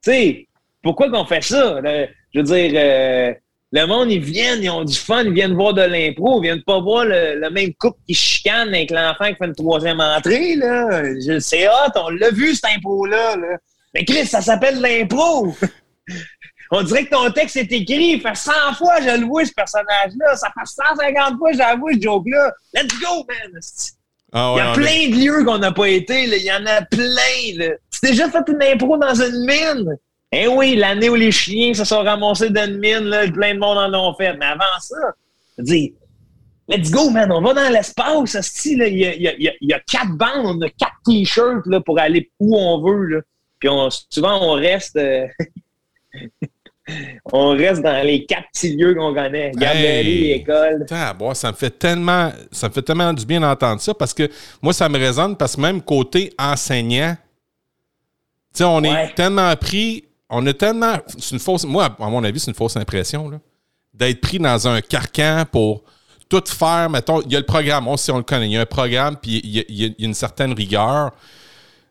[0.02, 0.48] sais,
[0.82, 1.80] pourquoi qu'on fait ça?
[1.82, 3.34] je veux dire, euh,
[3.70, 6.62] le monde, ils viennent, ils ont du fun, ils viennent voir de l'impro, ils viennent
[6.62, 11.02] pas voir le, même couple qui chicane avec l'enfant qui fait une troisième entrée, là.
[11.40, 13.58] C'est hot, on l'a vu, cet impro-là, là.
[13.94, 15.54] Mais Chris, ça s'appelle l'impro!
[16.70, 19.52] on dirait que ton texte est écrit, il fait 100 fois je le vois, ce
[19.52, 20.36] personnage-là.
[20.36, 22.52] Ça fait 150 fois j'avoue ce joke-là.
[22.74, 23.60] Let's go, man!
[24.32, 26.36] Ah il y a plein de lieux qu'on n'a pas été, là.
[26.36, 27.56] il y en a plein.
[27.56, 27.74] Là.
[27.90, 29.96] Tu déjà fait une impro dans une mine?
[30.30, 33.58] Eh oui, l'année où les chiens se sont ramassés dans une mine, là, plein de
[33.58, 34.36] monde en ont fait.
[34.36, 34.96] Mais avant ça,
[35.56, 35.94] je dis,
[36.68, 38.64] let's go, man, on va dans l'espace.
[38.66, 42.30] Il y a, y, y a, quatre bandes, on a quatre t-shirts là, pour aller
[42.38, 43.06] où on veut.
[43.06, 43.20] Là.
[43.58, 44.96] Puis on, souvent, on reste.
[44.96, 45.26] Euh,
[47.32, 49.52] on reste dans les quatre petits lieux qu'on connaît.
[49.54, 50.86] Garderie, école.
[50.88, 54.28] ça me fait tellement ça me fait tellement du bien d'entendre ça parce que
[54.60, 57.16] moi, ça me résonne parce que même côté enseignant,
[58.60, 60.94] on est tellement pris on a tellement.
[61.06, 61.64] C'est une fausse.
[61.64, 63.30] Moi, à mon avis, c'est une fausse impression,
[63.94, 65.82] D'être pris dans un carcan pour
[66.28, 66.88] tout faire.
[66.90, 68.46] Mettons, il y a le programme, on sait, on le connaît.
[68.46, 71.12] Il y a un programme, puis il y a, une certaine rigueur.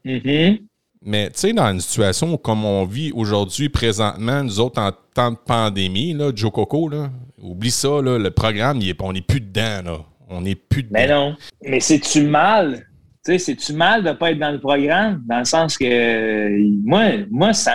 [0.05, 0.61] Mm-hmm.
[1.03, 5.31] Mais, tu sais, dans une situation comme on vit aujourd'hui, présentement, nous autres, en temps
[5.31, 7.09] de pandémie, là, Joe Coco, là,
[7.41, 9.99] oublie ça, là, le programme, on n'est plus dedans, là.
[10.29, 10.93] On n'est plus dedans.
[10.93, 11.35] Mais non.
[11.65, 12.85] Mais c'est-tu mal?
[13.25, 15.23] Tu sais, c'est-tu mal de ne pas être dans le programme?
[15.25, 17.73] Dans le sens que, moi, moi ça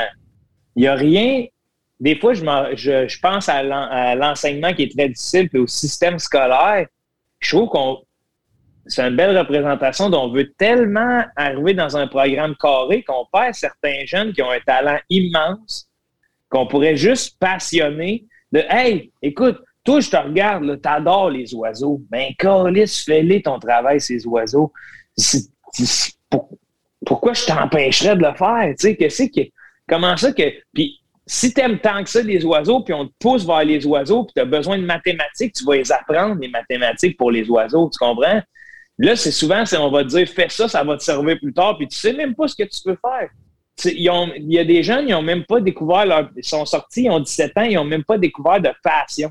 [0.76, 1.46] il n'y a rien.
[2.00, 2.42] Des fois, je,
[2.74, 6.86] je, pense à l'enseignement qui est très difficile, puis au système scolaire.
[7.38, 7.98] Je trouve qu'on
[8.86, 13.54] c'est une belle représentation dont on veut tellement arriver dans un programme carré qu'on perd
[13.54, 15.88] certains jeunes qui ont un talent immense,
[16.48, 22.02] qu'on pourrait juste passionner de Hey, écoute, toi, je te regarde, tu adores les oiseaux.
[22.10, 24.72] Ben, Carlis, fais-les ton travail, ces oiseaux.
[27.04, 28.74] pourquoi je t'empêcherais de le faire?
[28.78, 29.48] Tu sais, qu'est-ce que
[29.92, 30.50] Comment ça que.
[30.72, 33.84] Puis si tu aimes tant que ça les oiseaux, puis on te pousse vers les
[33.84, 37.46] oiseaux, puis tu as besoin de mathématiques, tu vas les apprendre, les mathématiques pour les
[37.50, 38.40] oiseaux, tu comprends?
[38.96, 41.76] Là, c'est souvent, on va te dire, fais ça, ça va te servir plus tard,
[41.76, 43.28] puis tu sais même pas ce que tu peux faire.
[43.84, 46.30] il y a des gens, ils n'ont même pas découvert leur.
[46.36, 49.30] Ils sont sortis, ils ont 17 ans, ils n'ont même pas découvert de passion.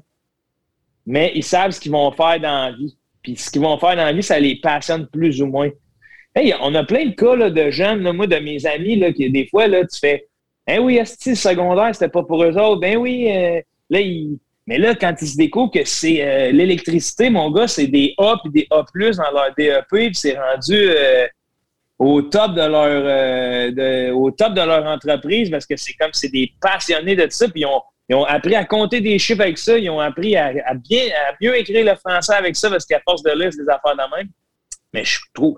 [1.07, 2.95] Mais ils savent ce qu'ils vont faire dans la vie.
[3.23, 5.69] Puis ce qu'ils vont faire dans la vie, ça les passionne plus ou moins.
[6.35, 9.47] Hey, on a plein de cas de jeunes, moi, de mes amis, là, qui des
[9.47, 10.27] fois, là, tu fais
[10.67, 12.79] ben oui, est-ce secondaire, c'était pas pour eux autres?
[12.79, 13.99] Ben oui, euh, là,
[14.67, 18.37] mais là, quand ils se découvrent que c'est euh, l'électricité, mon gars, c'est des A
[18.43, 21.27] puis des A dans leur DEP, puis c'est rendu euh,
[21.97, 26.51] au top de leur au top de leur entreprise parce que c'est comme c'est des
[26.61, 27.61] passionnés de ça, puis
[28.09, 31.33] ils ont, appris à compter des chiffres avec ça, ils ont appris à, bien à
[31.41, 34.15] mieux écrire le français avec ça parce qu'à force de lire, c'est des affaires de
[34.15, 34.27] même.
[34.93, 35.55] Mais je trouve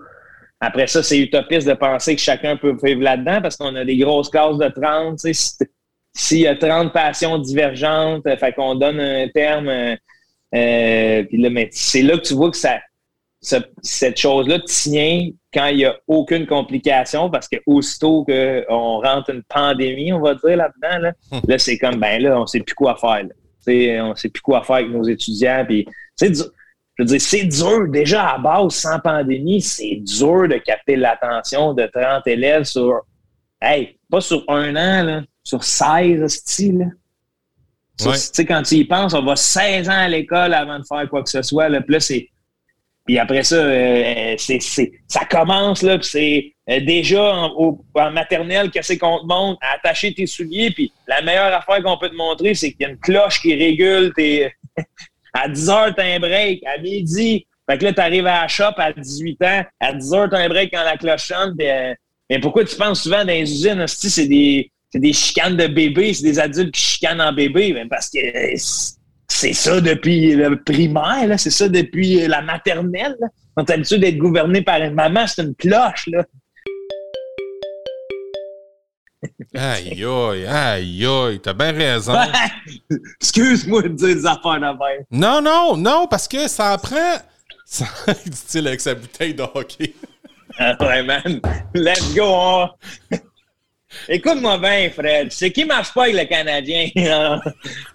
[0.60, 3.96] après ça, c'est utopiste de penser que chacun peut vivre là-dedans parce qu'on a des
[3.96, 5.18] grosses classes de 30.
[6.16, 9.96] S'il y a 30 passions divergentes, fait qu'on donne un terme, euh,
[10.54, 12.78] euh, puis là, mais c'est là que tu vois que ça,
[13.82, 19.42] cette chose-là tient quand il n'y a aucune complication parce que aussitôt qu'on rentre une
[19.42, 21.40] pandémie, on va dire là-dedans, là, hum.
[21.46, 23.24] là c'est comme, ben là, on ne sait plus quoi faire.
[23.66, 25.64] On ne sait plus quoi faire avec nos étudiants.
[25.66, 25.86] Puis,
[26.96, 27.88] je veux dire, c'est dur.
[27.88, 33.00] Déjà, à base, sans pandémie, c'est dur de capter l'attention de 30 élèves sur,
[33.60, 36.90] hey, pas sur un an, là, sur 16 styles.
[37.98, 41.08] Tu sais, quand tu y penses, on va 16 ans à l'école avant de faire
[41.08, 41.68] quoi que ce soit.
[41.68, 42.28] Là, puis c'est.
[43.06, 44.60] Puis après ça, euh, c'est,
[45.06, 49.58] ça commence, là, puis c'est euh, déjà en, maternelle, qu'est-ce qu'on te montre?
[49.60, 52.84] À attacher tes souliers, puis la meilleure affaire qu'on peut te montrer, c'est qu'il y
[52.86, 54.50] a une cloche qui régule tes,
[55.34, 56.62] À 10 heures, t'as un break.
[56.64, 59.62] À midi, fait que là, t'arrives à la shop à 18 ans.
[59.80, 61.54] À 10 heures, t'as un break quand la cloche sonne.
[61.58, 66.24] Mais pourquoi tu penses souvent dans les usines, c'est des, des chicanes de bébés, c'est
[66.24, 67.72] des adultes qui chicanent en bébé?
[67.72, 68.18] Ben parce que
[69.28, 73.16] c'est ça depuis le primaire, c'est ça depuis la maternelle.
[73.20, 73.28] Là.
[73.56, 76.08] On est habitué d'être gouverné par une maman, c'est une cloche.
[76.08, 76.24] Là.
[79.54, 82.14] Aïe, aïe, aïe, aïe, t'as bien raison.
[83.20, 87.18] Excuse-moi de dire des affaires de Non, non, non, parce que ça apprend.
[87.64, 87.86] Ça...
[88.26, 89.94] dit-il avec sa bouteille de hockey.
[90.58, 91.40] ah ouais, man.
[91.74, 92.66] Let's go.
[94.08, 95.32] Écoute-moi bien, Fred.
[95.32, 96.88] C'est qui marche pas avec le Canadien?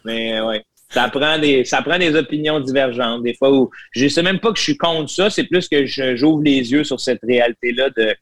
[0.06, 0.64] Mais ouais.
[0.92, 3.22] Ça prend, des, ça prend des opinions divergentes.
[3.22, 5.86] Des fois où je sais même pas que je suis contre ça, c'est plus que
[5.86, 8.16] j'ouvre les yeux sur cette réalité-là de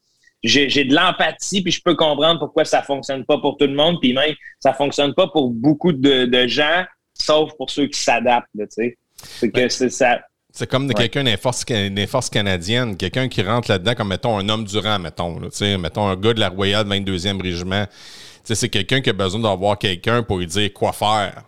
[0.43, 3.97] j'ai de l'empathie, puis je peux comprendre pourquoi ça fonctionne pas pour tout le monde,
[4.02, 8.65] puis même ça fonctionne pas pour beaucoup de, gens, sauf pour ceux qui s'adaptent, tu
[8.69, 8.97] sais.
[9.15, 10.19] C'est que c'est ça.
[10.52, 14.47] C'est comme quelqu'un des forces, des forces canadiennes, quelqu'un qui rentre là-dedans, comme mettons un
[14.50, 15.39] homme durant, mettons.
[15.39, 17.86] Là, mettons un gars de la Royale 22e Régiment.
[18.43, 21.43] C'est quelqu'un qui a besoin d'avoir quelqu'un pour lui dire quoi faire.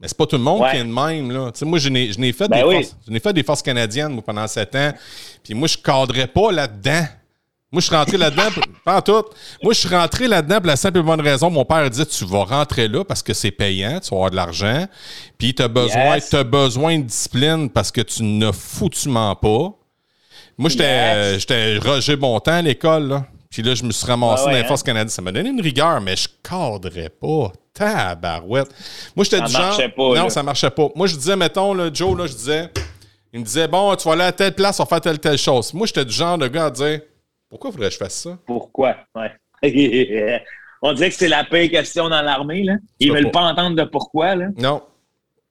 [0.00, 1.30] Mais c'est pas tout le monde qui est de même.
[1.30, 1.50] Là.
[1.62, 2.82] moi, je n'ai fait, ben
[3.22, 4.92] fait, des forces canadiennes pendant sept ans.
[5.42, 7.04] Puis moi, je cadrais pas là-dedans.
[7.74, 8.44] Moi, je suis rentré là-dedans,
[8.84, 9.24] pas tout.
[9.60, 11.50] Moi, je suis rentré là-dedans pour la simple et bonne raison.
[11.50, 14.36] Mon père dit Tu vas rentrer là parce que c'est payant, tu vas avoir de
[14.36, 14.86] l'argent.
[15.36, 19.72] Puis tu as besoin, besoin de discipline parce que tu ne foutument pas.
[20.56, 21.84] Moi, j'étais yes.
[21.84, 23.08] Roger Bontemps à l'école.
[23.08, 23.26] Là.
[23.50, 24.64] Puis là, je me suis ramassé dans les hein?
[24.68, 25.08] forces canadiennes.
[25.08, 27.50] Ça m'a donné une rigueur, mais je cadrais pas.
[27.72, 28.68] Tabarouette.
[29.16, 29.76] Moi, j'étais du genre.
[29.76, 30.90] Pas, non, ça marchait pas.
[30.94, 32.70] Moi, je disais, mettons, là, Joe, là, je disais.
[33.32, 35.38] Il me disait, bon, tu vas aller à telle place, on va faire telle, telle
[35.38, 35.74] chose.
[35.74, 37.00] Moi, j'étais du genre de gars à dire
[37.54, 38.36] pourquoi faudrait que je fasse ça?
[38.46, 38.96] Pourquoi?
[39.14, 39.30] Ouais.
[40.82, 42.64] On dirait que c'est la pire question dans l'armée.
[42.64, 42.74] Là.
[42.98, 43.42] Ils ne veulent pas.
[43.42, 44.34] entendre de pourquoi.
[44.34, 44.48] Là.
[44.58, 44.82] Non.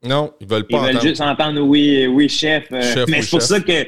[0.03, 2.65] Non, ils veulent pas Ils veulent juste entendre oui, oui, chef.
[2.73, 3.87] Euh, mais c'est pour ça que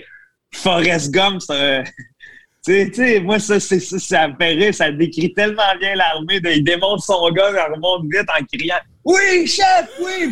[0.53, 1.41] Forrest Gump,
[2.65, 6.39] tu sais, moi, ça, ça, ça me fait rire, ça décrit tellement bien l'armée.
[6.41, 10.27] Il démontre son gars, il remonte vite en criant Oui, chef, oui!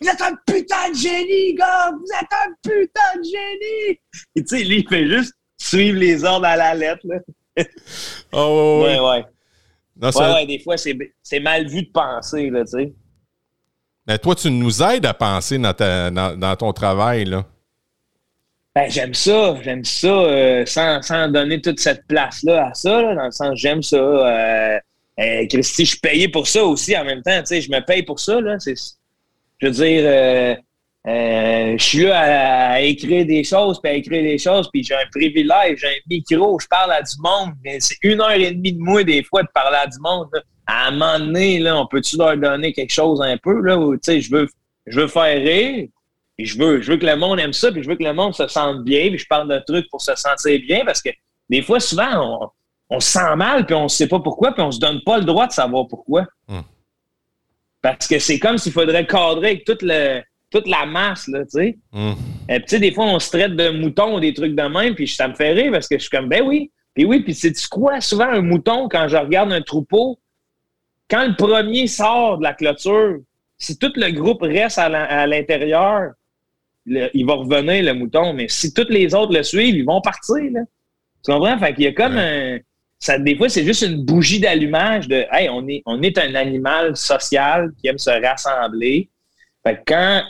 [0.00, 1.90] Vous êtes un putain de génie, gars!
[1.90, 4.00] Vous êtes un putain de génie!
[4.36, 7.02] Et tu sais, lui, il fait juste suivre les ordres à la lettre.
[7.04, 7.18] Là.
[8.32, 9.24] Oh, ouais, ouais.
[10.02, 10.12] ouais.
[10.12, 12.92] ouais, des fois, c'est mal vu de penser, là, tu sais.
[14.06, 17.44] Mais toi, tu nous aides à penser dans, dans, ton travail, là.
[18.74, 23.14] Ben, j'aime ça, j'aime ça, euh, sans, sans, donner toute cette place-là à ça, là,
[23.14, 23.96] dans le sens j'aime ça.
[23.96, 24.78] Euh,
[25.18, 27.80] euh, Christy, je suis payé pour ça aussi en même temps, tu sais, je me
[27.80, 28.58] paye pour ça, là.
[28.66, 30.58] Je veux dire,
[31.06, 34.94] euh, je suis là à, écrire des choses, puis à écrire des choses, puis j'ai
[34.94, 38.50] un privilège, j'ai un micro, je parle à du monde, mais c'est une heure et
[38.50, 40.28] demie de moi des fois de parler à du monde.
[40.66, 43.96] À un moment donné, là, on peut-tu leur donner quelque chose un peu, là, où,
[44.04, 44.48] je veux,
[44.86, 45.86] je veux faire rire,
[46.36, 48.12] puis je veux, je veux que le monde aime ça, puis je veux que le
[48.12, 51.10] monde se sente bien, puis je parle de trucs pour se sentir bien, parce que
[51.48, 52.52] des fois, souvent,
[52.90, 55.18] on, se sent mal, puis on ne sait pas pourquoi, puis on se donne pas
[55.18, 56.26] le droit de savoir pourquoi.
[56.48, 56.62] Hmm.
[57.80, 61.50] Parce que c'est comme s'il faudrait cadrer avec toute le toute la masse, là, tu
[61.50, 61.78] sais.
[61.92, 62.12] Mm.
[62.50, 64.94] Euh, tu sais, des fois, on se traite de mouton ou des trucs de même,
[64.94, 66.70] puis ça me fait rire parce que je suis comme, ben oui.
[66.94, 70.18] Puis oui, puis c'est tu crois souvent un mouton quand je regarde un troupeau,
[71.10, 73.18] quand le premier sort de la clôture,
[73.58, 76.12] si tout le groupe reste à l'intérieur,
[76.86, 78.32] il va revenir, le mouton.
[78.32, 80.60] Mais si tous les autres le suivent, ils vont partir, là.
[81.24, 81.58] Tu comprends?
[81.58, 82.58] Fait qu'il y a comme un...
[82.98, 86.34] Ça, des fois, c'est juste une bougie d'allumage de Hey, on est, on est un
[86.34, 89.10] animal social qui aime se rassembler.
[89.62, 90.22] Fait que quand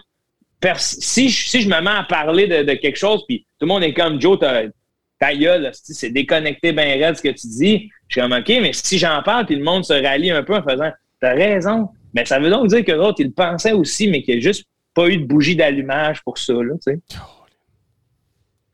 [0.77, 3.83] si je, si je me mets à parler de, quelque chose, puis tout le monde
[3.83, 7.91] est comme Joe, ta gueule, c'est déconnecté bien raide ce que tu dis.
[8.09, 10.55] Je suis comme OK, mais si j'en parle, puis le monde se rallie un peu
[10.55, 10.91] en faisant
[11.21, 11.89] T'as raison.
[12.15, 14.67] Mais ça veut donc dire que l'autre, il pensait aussi, mais qu'il n'y a juste
[14.95, 17.01] pas eu de bougie d'allumage pour ça, là, tu sais.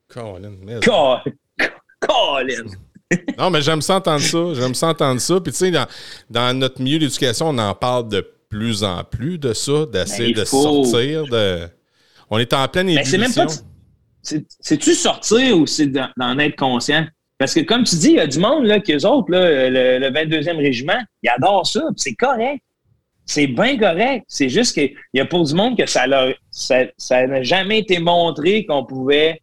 [0.08, 0.52] Colin.
[2.00, 2.64] Colin.
[3.38, 4.54] non, mais j'aime ça entendre ça.
[4.54, 5.40] J'aime ça entendre ça.
[5.40, 5.86] Puis, tu sais, dans,
[6.30, 10.40] dans, notre milieu d'éducation, on en parle de plus en plus de ça, d'essayer ben,
[10.40, 11.60] de sortir de.
[12.28, 13.18] On est en pleine évolution.
[13.18, 14.44] Ben, c'est même pas.
[14.60, 17.06] C'est-tu sortir ou c'est d'en être conscient?
[17.38, 20.10] Parce que comme tu dis, il y a du monde là, qu'eux autres, là, le,
[20.10, 22.62] 22e régiment, ils adorent ça, c'est correct.
[23.24, 24.24] C'est bien correct.
[24.28, 28.66] C'est juste qu'il y a pour du monde que ça n'a ça, jamais été montré
[28.66, 29.40] qu'on pouvait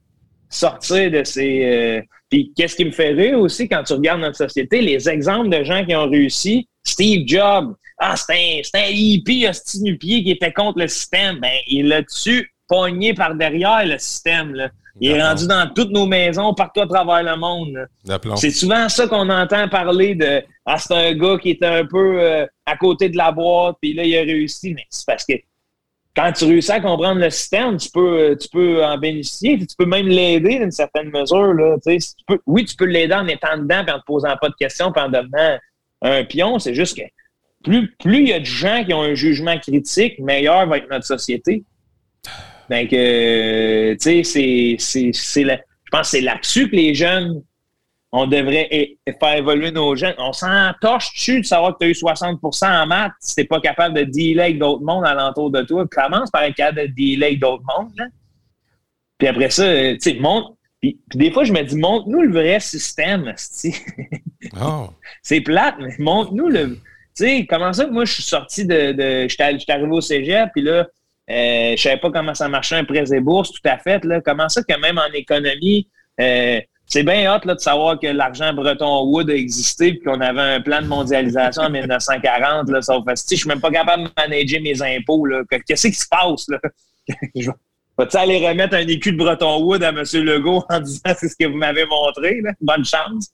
[0.49, 1.65] sortir de ces.
[1.65, 5.49] Euh, puis qu'est-ce qui me fait rire aussi quand tu regardes notre société, les exemples
[5.49, 10.31] de gens qui ont réussi, Steve Jobs, ah, c'est un, un hippie, un nu-pied qui
[10.31, 11.39] était contre le système.
[11.39, 14.53] Ben, il l'a dessus pogné par derrière le système.
[14.53, 14.69] Là?
[15.01, 17.87] Il est rendu dans toutes nos maisons, partout à travers le monde.
[18.35, 22.21] C'est souvent ça qu'on entend parler de Ah, c'est un gars qui était un peu
[22.21, 24.73] euh, à côté de la boîte, puis là, il a réussi.
[24.73, 25.33] Mais c'est parce que
[26.15, 29.85] quand tu réussis à comprendre le système, tu peux, tu peux en bénéficier, tu peux
[29.85, 31.53] même l'aider d'une certaine mesure.
[31.53, 34.49] Là, tu peux, oui, tu peux l'aider en étant dedans, puis en te posant pas
[34.49, 35.57] de questions, puis en devenant
[36.01, 36.59] un pion.
[36.59, 37.03] C'est juste que
[37.63, 40.89] plus, plus il y a de gens qui ont un jugement critique, meilleur va être
[40.89, 41.63] notre société.
[42.69, 47.41] Donc, euh, tu sais, c'est, je pense que c'est là-dessus que les jeunes,
[48.11, 50.15] on devrait faire évoluer nos jeunes.
[50.17, 53.47] On s'entorche dessus de savoir que tu as eu 60% en maths si tu n'es
[53.47, 55.85] pas capable de dealer avec d'autres mondes alentour de toi.
[55.87, 58.09] Commence par être capable de dealer avec d'autres mondes.
[59.17, 60.53] Puis après ça, euh, tu sais, montre.
[60.81, 63.33] Puis, des fois, je me dis, montre-nous le vrai système.
[64.61, 64.89] Oh.
[65.21, 66.79] c'est plate, mais montre-nous le
[67.49, 67.85] comment ça?
[67.85, 68.91] Que moi, je suis sorti de.
[68.91, 70.87] de J'étais arrivé au cégep, puis là,
[71.29, 74.03] euh, je savais pas comment ça marchait un prêt et bourse, tout à fait.
[74.03, 74.19] Là.
[74.21, 75.87] Comment ça que même en économie,
[76.19, 80.21] euh, c'est bien hot là, de savoir que l'argent Breton Wood a existé puis qu'on
[80.21, 82.69] avait un plan de mondialisation en 1940.
[82.69, 85.27] Là, sauf que je suis même pas capable de manager mes impôts.
[85.67, 86.47] Qu'est-ce qui se passe?
[86.49, 86.59] Là?
[87.97, 90.03] Vas-tu aller remettre un écu de Breton Wood à M.
[90.13, 92.41] Legault en disant c'est ce que vous m'avez montré?
[92.61, 93.29] Bonne chance.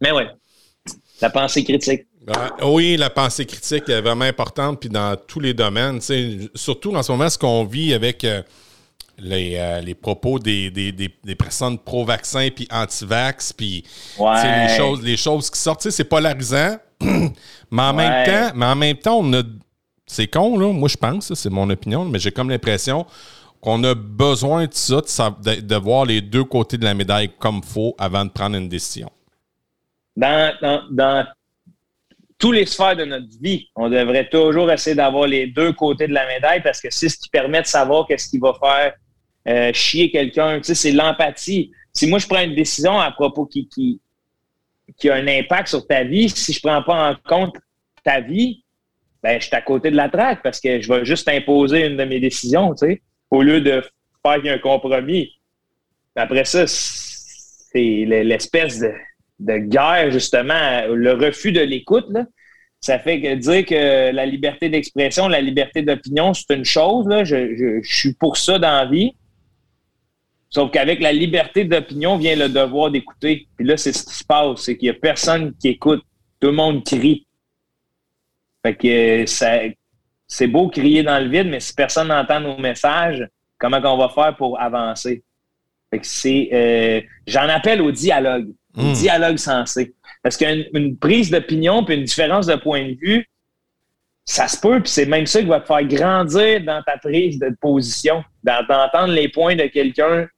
[0.00, 0.22] Mais oui,
[1.20, 2.06] la pensée critique.
[2.62, 6.00] Oui, la pensée critique est vraiment importante, puis dans tous les domaines.
[6.54, 8.42] Surtout en ce moment, ce qu'on vit avec euh,
[9.22, 13.84] euh, les, propos des, des, personnes pro-vaccin puis anti-vax, puis
[14.18, 16.76] les, choses, les choses qui sortent, c'est polarisant.
[17.00, 19.42] mais, en même temps, mais en même temps, on a.
[20.06, 20.72] C'est con, là.
[20.72, 23.06] Moi, je pense, c'est mon opinion, mais j'ai comme l'impression
[23.60, 25.00] qu'on a besoin de ça,
[25.42, 29.10] de, voir les deux côtés de la médaille comme faut avant de prendre une décision.
[30.16, 30.52] Dans,
[30.90, 31.26] dans,
[32.40, 36.12] tous les sphères de notre vie, on devrait toujours essayer d'avoir les deux côtés de
[36.12, 38.94] la médaille parce que c'est ce qui permet de savoir qu'est-ce qui va faire
[39.46, 40.58] euh, chier quelqu'un.
[40.58, 41.70] Tu sais, c'est l'empathie.
[41.92, 44.00] Si moi, je prends une décision à propos qui, qui,
[44.98, 47.56] qui a un impact sur ta vie, si je prends pas en compte
[48.02, 48.64] ta vie,
[49.22, 51.96] ben, je suis à côté de la traque parce que je vais juste imposer une
[51.98, 53.82] de mes décisions, tu sais au lieu de
[54.24, 55.32] faire un compromis.
[56.16, 58.92] Après ça, c'est l'espèce de,
[59.40, 62.06] guerre, justement, le refus de l'écoute.
[62.80, 67.06] Ça fait que dire que la liberté d'expression, la liberté d'opinion, c'est une chose.
[67.06, 67.24] Là.
[67.24, 69.12] Je, suis pour ça dans la vie.
[70.48, 73.46] Sauf qu'avec la liberté d'opinion vient le devoir d'écouter.
[73.56, 76.02] Puis là, c'est ce qui se passe, c'est qu'il n'y a personne qui écoute.
[76.40, 77.26] Tout le monde crie.
[78.64, 79.58] Fait que ça,
[80.26, 83.26] c'est beau crier dans le vide, mais si personne n'entend nos messages,
[83.58, 85.22] comment on va faire pour avancer?
[86.02, 88.92] c'est, euh, j'en appelle au dialogue, hmm.
[88.92, 89.94] dialogue sensé.
[90.22, 93.26] Parce qu'une prise d'opinion puis une différence de point de vue,
[94.24, 97.38] ça se peut, puis c'est même ça qui va te faire grandir dans ta prise
[97.38, 100.28] de position, d'entendre les points de quelqu'un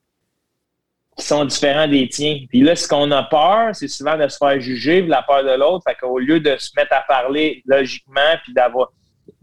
[1.17, 2.39] qui sont différents des tiens.
[2.49, 5.45] Puis là, ce qu'on a peur, c'est souvent de se faire juger, de la peur
[5.45, 5.85] de l'autre.
[5.87, 8.93] Fait qu'au lieu de se mettre à parler logiquement, puis d'avoir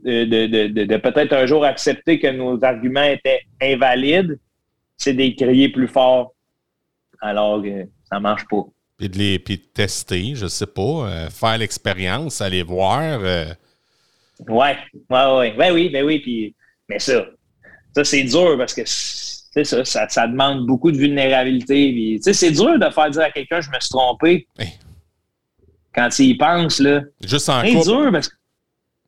[0.04, 4.40] de, peut-être un jour accepter que nos arguments étaient invalides,
[4.98, 6.34] c'est d'écrire plus fort
[7.22, 8.64] alors que ça marche pas.
[9.00, 13.20] Puis de les puis tester, je sais pas, euh, faire l'expérience, aller voir.
[13.22, 13.46] Euh.
[14.48, 14.78] Ouais,
[15.10, 16.54] ouais, ouais, ben oui, ben oui, puis
[16.90, 17.26] mais ça,
[17.96, 22.20] ça c'est dur parce que ça, ça, ça, demande beaucoup de vulnérabilité.
[22.22, 24.48] c'est dur de faire dire à quelqu'un je me suis trompé.
[25.96, 27.02] Quand il y pense, là.
[27.24, 28.36] Juste en C'est dur parce que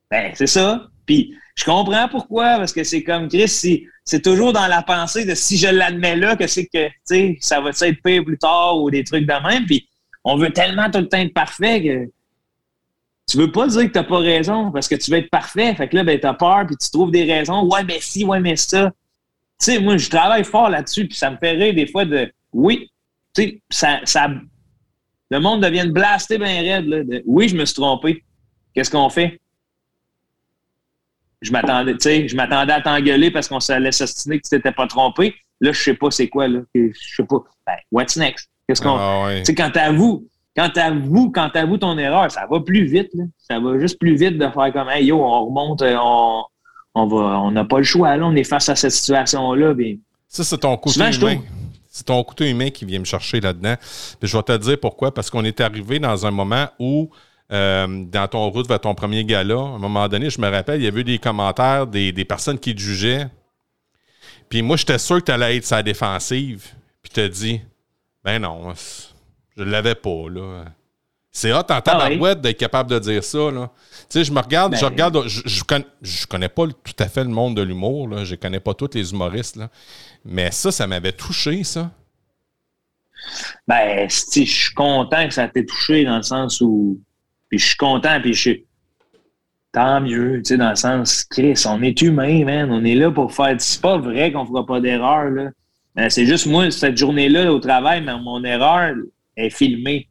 [0.10, 0.88] ben, c'est ça.
[1.06, 5.36] Puis je comprends pourquoi, parce que c'est comme Chris, c'est toujours dans la pensée de
[5.36, 6.90] si je l'admets là, que c'est que
[7.40, 9.66] ça va être pire plus tard ou des trucs de même.
[10.24, 12.12] On veut tellement tout le temps être parfait que
[13.28, 15.74] tu veux pas dire que t'as pas raison parce que tu veux être parfait.
[15.76, 17.64] Fait que là, ben, t'as peur, puis tu trouves des raisons.
[17.66, 18.92] Ouais, mais si, ouais, mais ça.
[19.60, 22.32] Tu sais, moi, je travaille fort là-dessus, puis ça me fait rire des fois de
[22.52, 22.90] oui,
[23.34, 24.28] tu sais, ça, ça,
[25.30, 26.88] le monde devient blasté bien raide.
[26.88, 28.24] Là, oui, je me suis trompé.
[28.74, 29.40] Qu'est-ce qu'on fait?
[31.42, 34.72] Je m'attendais, tu sais, je m'attendais à t'engueuler parce qu'on s'allait s'ostiner que tu t'étais
[34.72, 35.36] pas trompé.
[35.60, 36.60] Là, je sais pas c'est quoi, là.
[36.74, 37.38] Je sais pas.
[37.66, 38.50] Ben, what's next?
[38.68, 38.96] Qu'est-ce qu'on.
[38.98, 43.10] Ah, Tu sais, quand t'avoues, quand t'avoues, quand t'avoues ton erreur, ça va plus vite,
[43.14, 43.24] là.
[43.38, 46.44] Ça va juste plus vite de faire comme, hey, yo, on remonte, euh, on,
[46.96, 48.26] on va, on n'a pas le choix, là.
[48.26, 49.74] On est face à cette situation-là.
[50.28, 51.42] Ça, c'est ton côté humain.
[51.94, 53.76] C'est ton couteau humain qui vient me chercher là-dedans.
[54.22, 55.14] je vais te dire pourquoi.
[55.14, 57.10] Parce qu'on est arrivé dans un moment où
[57.52, 60.80] euh, dans ton route vers ton premier gala, à un moment donné, je me rappelle,
[60.80, 63.28] il y avait eu des commentaires des, personnes qui te jugeaient.
[64.50, 66.68] Puis moi, j'étais sûr que tu allais être sa défensive.
[67.02, 67.62] Puis tu dit,
[68.24, 68.74] ben non,
[69.58, 70.66] je l'avais pas, là.
[71.34, 73.70] C'est hot en ah tabarouette d'être capable de dire ça, là.
[74.02, 75.64] Tu sais, je me regarde, je ben, regarde, je, je,
[76.26, 78.26] connais, pas tout à fait le monde de l'humour, là.
[78.26, 79.70] Je connais pas tous les humoristes, là.
[80.26, 81.90] Mais ça, ça m'avait touché, ça.
[83.68, 87.00] Ben, je suis content que ça t'ait touché dans le sens où
[87.52, 88.66] puis je suis content, puis je suis.
[89.74, 92.72] Tant mieux, tu sais, dans le sens, Chris, on est humain, man.
[92.72, 93.56] On est là pour faire.
[93.60, 96.10] C'est pas vrai qu'on fera pas d'erreur, là.
[96.10, 98.96] C'est juste moi, cette journée-là, au travail, mon erreur
[99.36, 100.08] est filmée.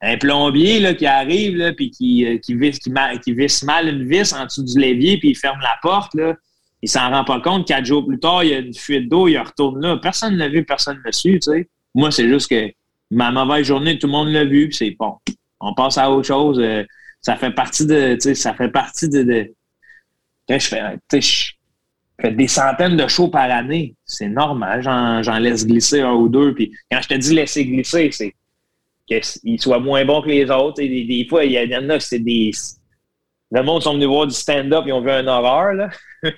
[0.00, 2.92] Un plombier là, qui arrive, là, puis qui, euh, qui, visse, qui,
[3.24, 6.34] qui, mal une vis en dessous du levier, puis il ferme la porte, là.
[6.82, 7.66] Il s'en rend pas compte.
[7.66, 9.96] Quatre jours plus tard, il y a une fuite d'eau, il retourne là.
[9.96, 11.68] Personne ne l'a vu, personne ne l'a su, tu sais.
[11.94, 12.70] Moi, c'est juste que
[13.10, 15.14] ma mauvaise journée, tout le monde l'a vu, puis c'est bon
[15.66, 16.58] on passe à autre chose.
[16.60, 16.84] Euh,
[17.20, 19.52] ça fait partie de, ça fait partie de,
[20.48, 23.94] je fais, des centaines de shows par année.
[24.04, 26.54] C'est normal, j'en laisse glisser un ou deux.
[26.54, 28.32] Puis quand je te dis laisser glisser, c'est
[29.06, 30.80] qu'ils soient moins bons que les autres.
[30.80, 32.52] Et des, fois, il y, en a, c'est des.
[33.50, 35.72] Le monde sont venus voir du stand-up, ils ont vu un horreur.
[35.74, 35.90] Là.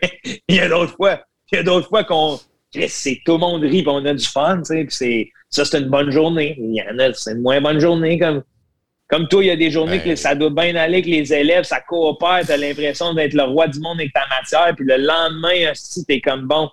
[0.49, 1.21] il y a d'autres fois,
[1.53, 2.39] il y a d'autres fois qu'on.
[2.71, 5.89] Tout le monde rit, puis on a du fun, tu sais, puis ça, c'est une
[5.89, 6.55] bonne journée.
[6.59, 8.43] Il y en a, c'est une moins bonne journée, comme
[9.09, 11.65] Comme toi, il y a des journées que ça doit bien aller avec les élèves,
[11.65, 14.99] ça coopère, tu as l'impression d'être le roi du monde avec ta matière, puis le
[14.99, 16.69] lendemain, si tu es comme bon,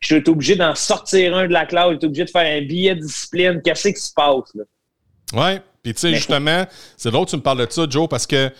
[0.00, 2.64] je suis obligé d'en sortir un de la classe, je suis obligé de faire un
[2.64, 4.54] billet de discipline, qu'est-ce qui se passe?
[4.54, 4.64] Là?
[5.32, 6.66] Ouais, puis tu sais, justement,
[6.96, 8.52] c'est l'autre, tu me parles de ça, Joe, parce que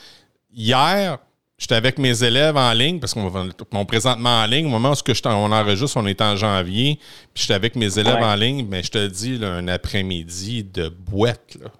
[0.51, 1.19] hier,
[1.59, 4.67] j'étais avec mes élèves en ligne, parce qu'on est présentement en ligne.
[4.67, 6.99] Au moment où on enregistre, on est en janvier.
[7.35, 11.57] Puis j'étais avec mes élèves en ligne, mais je te dis, un après-midi de boîte.
[11.61, 11.71] Là.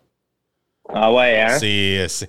[0.93, 1.59] Ah ouais, hein?
[1.59, 2.29] C'est.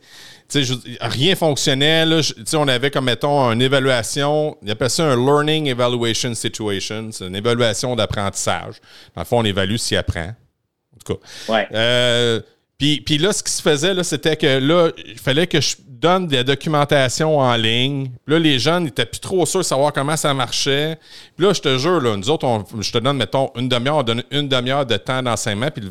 [1.01, 2.05] rien fonctionnait.
[2.05, 2.22] Là.
[2.53, 4.57] on avait comme, mettons, une évaluation.
[4.64, 7.10] Il appelle ça un Learning Evaluation Situation.
[7.12, 8.76] C'est une évaluation d'apprentissage.
[9.16, 10.30] Dans le fond, on évalue s'il apprend.
[10.30, 11.53] En tout cas.
[11.53, 11.68] Ouais.
[11.74, 12.41] Euh,
[12.80, 16.28] puis, là, ce qui se faisait, là, c'était que là, il fallait que je donne
[16.28, 18.10] des documentations en ligne.
[18.26, 20.97] Puis là, les jeunes n'étaient plus trop sûrs de savoir comment ça marchait.
[21.36, 24.03] Puis là, je te jure, là, nous autres, je te donne, mettons, une demi-heure, on
[24.03, 25.84] donne une demi-heure de temps d'enseignement, puis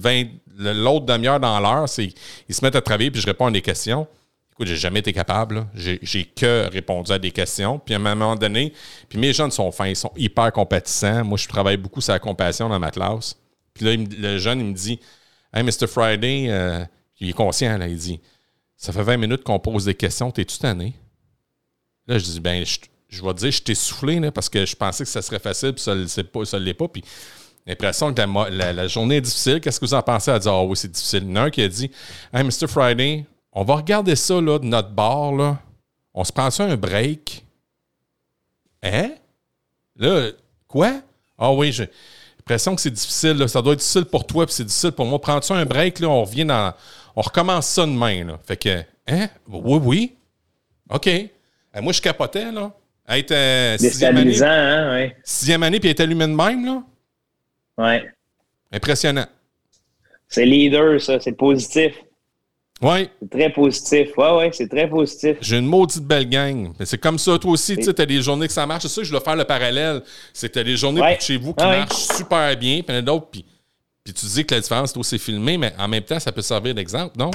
[0.58, 2.12] l'autre demi-heure dans l'heure, c'est
[2.48, 4.06] ils se mettent à travailler, puis je réponds à des questions.
[4.52, 5.68] Écoute, j'ai jamais été capable.
[5.74, 7.78] J'ai que répondu à des questions.
[7.78, 8.72] Puis à un moment donné,
[9.08, 11.24] puis mes jeunes sont fins, ils sont hyper compétissants.
[11.24, 13.36] Moi, je travaille beaucoup sur la compassion dans ma classe.
[13.72, 14.98] Puis là, le jeune, il me dit
[15.52, 15.86] Hey, Mr.
[15.86, 16.84] Friday, euh,
[17.20, 18.20] il est conscient, là, il dit
[18.76, 20.92] Ça fait 20 minutes qu'on pose des questions, t'es-tu tanné?
[22.08, 22.64] Là, je dis Ben,
[23.08, 25.72] je, vais te dire, je t'ai soufflé, parce que je pensais que ça serait facile,
[25.72, 26.88] puis ça ne l'est pas.
[26.88, 27.04] Puis
[27.68, 29.60] l'impression que la, journée est difficile.
[29.60, 30.30] Qu'est-ce que vous en pensez?
[30.30, 31.24] À dire Ah oui, c'est difficile.
[31.24, 31.90] Il y en a un qui a dit
[32.32, 32.66] Hey, Mr.
[32.66, 35.58] Friday, on va regarder ça là, de notre bar, là.
[36.14, 37.44] On se prend ça un break?
[38.82, 39.12] Hein?
[39.96, 40.30] Là,
[40.66, 41.00] quoi?
[41.38, 41.88] Ah oui, j'ai
[42.38, 43.48] l'impression que c'est difficile.
[43.48, 45.20] Ça doit être difficile pour toi, puis c'est difficile pour moi.
[45.20, 46.72] Prends-tu un break, là, on revient dans.
[47.14, 48.24] On recommence ça demain.
[48.24, 48.38] Là.
[48.46, 49.28] Fait que, hein?
[49.48, 50.16] Oui, oui.
[50.90, 51.08] OK.
[51.80, 52.72] Moi, je capotais, là.
[53.10, 54.42] euh, sixième année.
[54.42, 55.16] Hein, ouais.
[55.22, 56.82] Sixième année, puis être allumé de même, là.
[57.78, 58.10] Ouais.
[58.72, 59.26] Impressionnant.
[60.28, 61.18] C'est leader, ça.
[61.20, 61.94] C'est positif.
[62.80, 63.08] Oui.
[63.20, 64.08] C'est très positif.
[64.16, 65.36] Oui, oui, c'est très positif.
[65.40, 66.72] J'ai une maudite belle gang.
[66.84, 68.82] C'est comme ça, toi aussi, tu sais, as des journées que ça marche.
[68.82, 70.02] C'est ça que je dois faire le parallèle.
[70.32, 73.44] C'est que tu as des journées chez vous qui marchent super bien, puis d'autres, puis,
[74.04, 76.42] puis tu dis que la différence, c'est aussi filmé, mais en même temps, ça peut
[76.42, 77.30] servir d'exemple, non?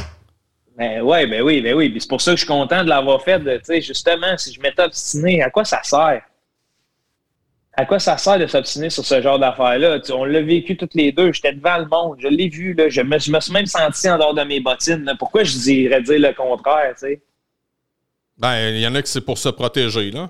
[0.78, 1.96] Ben ouais, ben oui, ben oui.
[2.00, 3.40] c'est pour ça que je suis content de l'avoir fait.
[3.40, 6.24] Tu sais, justement, si je m'étais obstiné, à quoi ça sert?
[7.76, 10.00] À quoi ça sert de s'obstiner sur ce genre d'affaires-là?
[10.12, 11.34] On l'a vécu toutes les deux.
[11.34, 12.18] J'étais devant le monde.
[12.20, 12.74] Je l'ai vu.
[12.74, 12.88] Là.
[12.88, 15.12] Je, me, je me suis même senti en dehors de mes bottines.
[15.18, 16.94] Pourquoi je dirais dire le contraire?
[18.38, 20.30] Ben, il y en a que c'est pour se protéger, là.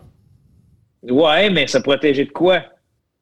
[1.04, 2.64] Ouais, mais se protéger de quoi?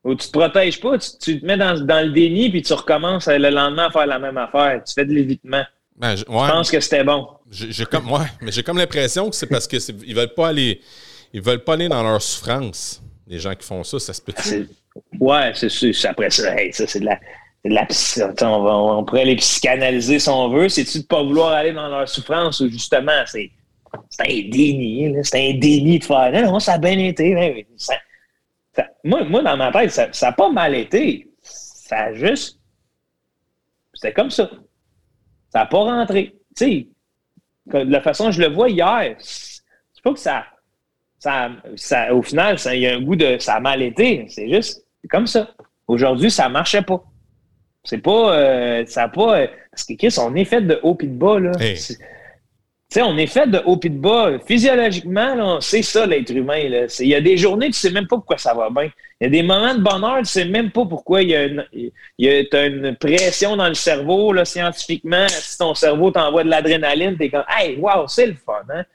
[0.03, 3.27] Ou tu te protèges pas, tu, te mets dans, dans, le déni puis tu recommences
[3.27, 4.81] le lendemain à faire la même affaire.
[4.85, 5.63] Tu fais de l'évitement.
[5.95, 7.27] Ben, je, pense que c'était bon.
[7.49, 10.81] J'ai comme, ouais, mais j'ai comme l'impression que c'est parce qu'ils veulent pas aller.
[11.33, 13.01] Ils veulent pas aller dans leur souffrance
[13.31, 14.33] les gens qui font ça, ça se peut
[15.19, 16.53] Ouais, c'est après ça.
[16.73, 17.87] ça c'est de la.
[18.41, 20.67] on, pourrait les psychanalyser si on veut.
[20.67, 23.49] C'est-tu de ne pas vouloir aller dans leur souffrance ou justement, c'est
[24.19, 25.15] un déni.
[25.23, 26.31] C'est un déni de faire.
[26.51, 27.65] Non, ça a bien été.
[29.05, 31.29] moi, moi, dans ma tête, ça n'a pas mal été.
[31.41, 32.59] Ça a juste.
[33.93, 34.49] C'était comme ça.
[35.53, 36.35] Ça n'a pas rentré.
[36.57, 36.87] Tu sais,
[37.85, 40.43] de la façon dont je le vois hier, c'est pas que ça
[41.21, 44.25] ça, au final, il y a un goût de ça a mal été.
[44.29, 45.51] C'est juste comme ça.
[45.87, 47.03] Aujourd'hui, ça ne marchait pas.
[47.83, 48.35] C'est pas.
[48.35, 49.39] Euh, ça pas.
[49.39, 51.39] Euh, parce que Chris, on est fait de haut et de bas.
[51.39, 51.51] Là.
[52.97, 54.39] on est fait de haut et de bas.
[54.47, 56.57] Physiologiquement, c'est ça l'être humain.
[56.57, 58.89] Il y a des journées, tu ne sais même pas pourquoi ça va bien.
[59.19, 61.35] Il y a des moments de bonheur, tu ne sais même pas pourquoi il y
[61.35, 61.59] a une,
[62.51, 65.27] as une pression dans le cerveau, là, scientifiquement.
[65.27, 68.85] Si ton cerveau t'envoie de l'adrénaline, tu es comme Hey, wow, c'est le fun, hein?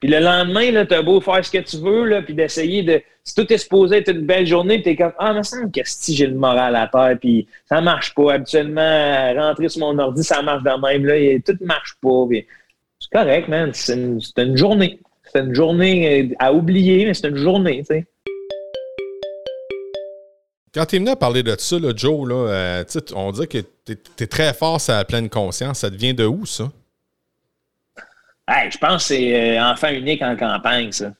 [0.00, 3.02] Puis le lendemain, tu as beau faire ce que tu veux, là, puis d'essayer de.
[3.22, 5.68] Si tout est supposé être une belle journée, tu es comme Ah, mais ça me
[5.68, 8.32] que si j'ai le moral à terre, puis ça marche pas.
[8.32, 11.04] Habituellement, rentrer sur mon ordi, ça marche de même.
[11.04, 12.24] Là, et tout marche pas.
[12.98, 13.72] C'est correct, man.
[13.74, 14.98] C'est une, journée.
[15.30, 18.06] C'est une journée à oublier, mais c'est une journée, tu sais.
[20.72, 22.84] Quand tu es venu à parler de ça, là, Joe, là, euh,
[23.14, 25.80] on dit que tu es, très fort à la pleine conscience.
[25.80, 26.70] Ça devient de où, ça?
[28.70, 31.12] Je pense que c'est euh, enfant unique en campagne, ça.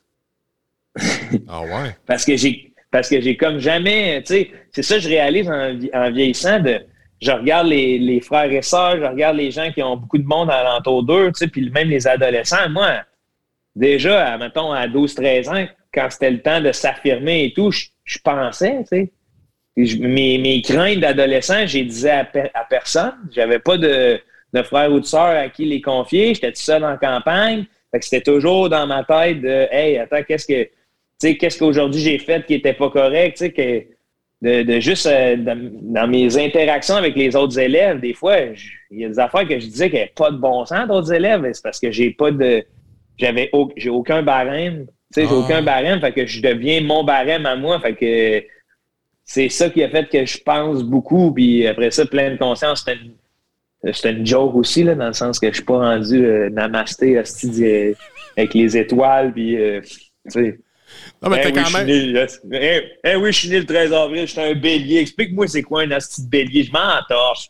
[1.49, 1.97] ah ouais?
[2.07, 5.49] parce que j'ai parce que j'ai comme jamais, tu sais, c'est ça que je réalise
[5.49, 6.81] en, vieillissant de
[7.23, 10.51] je regarde les, frères et sœurs, je regarde les gens qui ont beaucoup de monde
[10.51, 12.69] alentour d'eux, tu sais, puis même les adolescents.
[12.71, 13.03] Moi,
[13.77, 18.79] déjà, mettons, à 12-13 ans, quand c'était le temps de s'affirmer et tout, je, pensais,
[18.81, 19.13] tu sais.
[19.77, 23.15] Mes, mes craintes d'adolescent, j'ai disais à, à personne.
[23.31, 24.21] J'avais pas de
[24.53, 26.35] de frères ou de sœurs à qui les confier.
[26.35, 27.65] J'étais tout seul en campagne.
[28.01, 32.19] c'était toujours dans ma tête de Hey, attends, qu'est-ce que tu sais, qu'est-ce qu'aujourd'hui j'ai
[32.19, 33.85] fait qui n'était pas correct, tu sais, que
[34.43, 38.39] de, juste euh, dans mes interactions avec les autres élèves, des fois,
[38.91, 40.89] il y a des affaires que je disais qu'il n'y avait pas de bon sens
[40.89, 42.65] d'autres élèves, c'est parce que j'ai pas de.
[43.19, 44.87] J'avais j'ai aucun barème.
[45.13, 45.39] Tu sais, j'ai ah.
[45.39, 47.81] aucun barème, fait que je deviens mon barème à moi.
[47.81, 48.47] Fait que
[49.25, 51.35] c'est ça qui a fait que je pense beaucoup.
[51.35, 53.13] Puis après ça, plein de conscience, c'était une,
[54.25, 58.77] joke aussi, là, dans le sens que je suis pas rendu euh, namasté avec les
[58.77, 59.33] étoiles.
[59.33, 60.59] Puis, euh, tu sais.
[61.23, 61.89] Non, mais eh t'es quand même.
[61.89, 65.01] Eh, eh, oui, je suis né le 13 avril, je suis un bélier.
[65.01, 66.65] Explique-moi c'est quoi un asti de bélier.
[66.65, 67.49] Je m'en torche.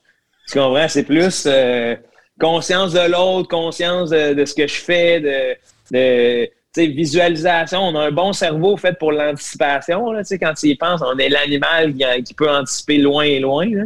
[0.49, 0.89] Tu comprends?
[0.89, 1.97] C'est plus euh,
[2.39, 7.81] conscience de l'autre, conscience de, ce que je fais, de, de visualisation.
[7.81, 10.12] On a un bon cerveau fait pour l'anticipation.
[10.41, 13.66] Quand tu y penses, on est l'animal qui, peut anticiper loin et loin.
[13.66, 13.85] Là.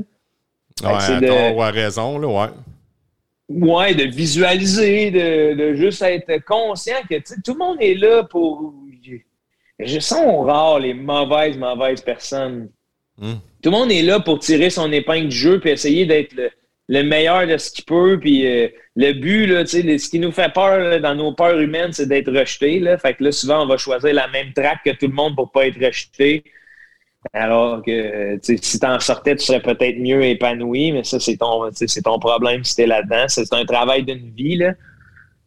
[0.82, 1.72] Ouais, de...
[1.72, 2.52] raison, là, ouais.
[3.48, 8.74] Ouais, de visualiser, de, de juste être conscient que tout le monde est là pour
[9.78, 12.68] je sens rare les mauvaises, mauvaises personnes.
[13.18, 13.34] Hmm.
[13.62, 16.34] Tout le monde est là pour tirer son épingle du jeu puis essayer d'être
[16.88, 18.18] le, meilleur de ce qu'il peut.
[18.20, 22.06] Puis euh, le but, là, ce qui nous fait peur dans nos peurs humaines, c'est
[22.06, 22.78] d'être rejeté.
[22.78, 22.98] Là.
[22.98, 25.50] Fait que là, souvent, on va choisir la même traque que tout le monde pour
[25.50, 26.44] pas être rejeté.
[27.32, 31.70] Alors que si tu en sortais, tu serais peut-être mieux épanoui, mais ça, c'est ton,
[31.72, 33.24] c'est ton problème si t'es là-dedans.
[33.28, 34.56] C'est un travail d'une vie.
[34.56, 34.74] Là.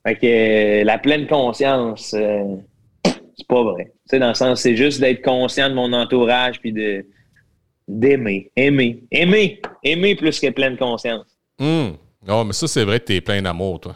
[0.06, 2.56] Fait que euh, la pleine conscience, euh,
[3.04, 6.72] c'est pas vrai sais, dans le sens, c'est juste d'être conscient de mon entourage puis
[6.72, 7.06] de
[7.88, 11.26] d'aimer, aimer, aimer, aimer plus que pleine conscience.
[11.60, 11.96] Hum.
[12.28, 13.96] Oh, mais ça, c'est vrai que t'es plein d'amour, toi.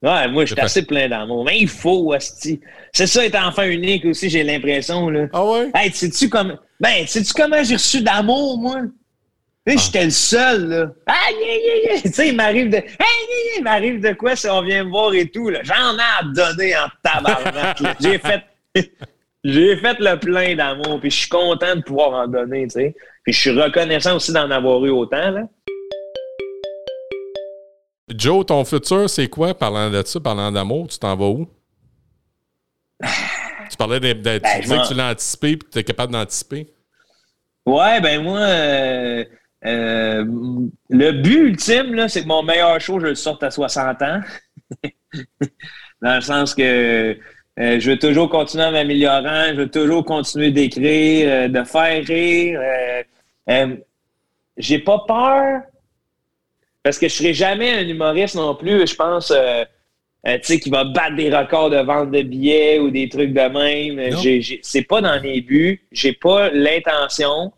[0.00, 1.44] Ouais, moi, je suis assez plein d'amour.
[1.44, 2.14] Mais il faut.
[2.20, 5.26] C'est ça, être enfant unique aussi, j'ai l'impression, là.
[5.32, 5.70] Ah ouais?
[5.74, 6.56] Hey, sais-tu comme...
[6.80, 8.82] Ben, sais-tu comment j'ai reçu d'amour, moi?
[9.66, 9.72] Ah.
[9.76, 10.86] j'étais le seul, là.
[11.06, 11.28] Ah,
[12.02, 12.76] Tu sais, il m'arrive de...
[12.76, 15.60] Hey, il m'arrive de quoi si on vient me voir et tout, là?
[15.62, 18.44] J'en ai à donner en tabarnak, J'ai fait
[19.44, 22.94] j'ai fait le plein d'amour, puis je suis content de pouvoir en donner, tu sais.
[23.22, 25.42] Puis je suis reconnaissant aussi d'en avoir eu autant, là.
[28.14, 30.88] Joe, ton futur, c'est quoi, parlant de ça, parlant d'amour?
[30.88, 31.48] Tu t'en vas où?
[33.74, 34.00] tu parlais.
[34.00, 36.68] Ben, tu disais que tu l'as anticipé puis que tu es capable d'anticiper.
[37.66, 39.24] Ouais, ben moi, euh,
[39.64, 40.24] euh,
[40.90, 44.20] le but ultime, c'est que mon meilleur show, je le sorte à 60 ans.
[46.02, 47.16] Dans le sens que
[47.58, 52.60] euh, je veux toujours continuer à m'améliorer, je veux toujours continuer d'écrire, de faire rire.
[54.56, 55.62] J'ai pas peur
[56.82, 59.32] parce que je serai jamais un humoriste non plus, je pense,
[60.24, 63.40] tu sais, qui va battre des records de vente de billets ou des trucs de
[63.40, 64.58] même.
[64.62, 67.52] C'est pas dans mes buts, j'ai pas l'intention.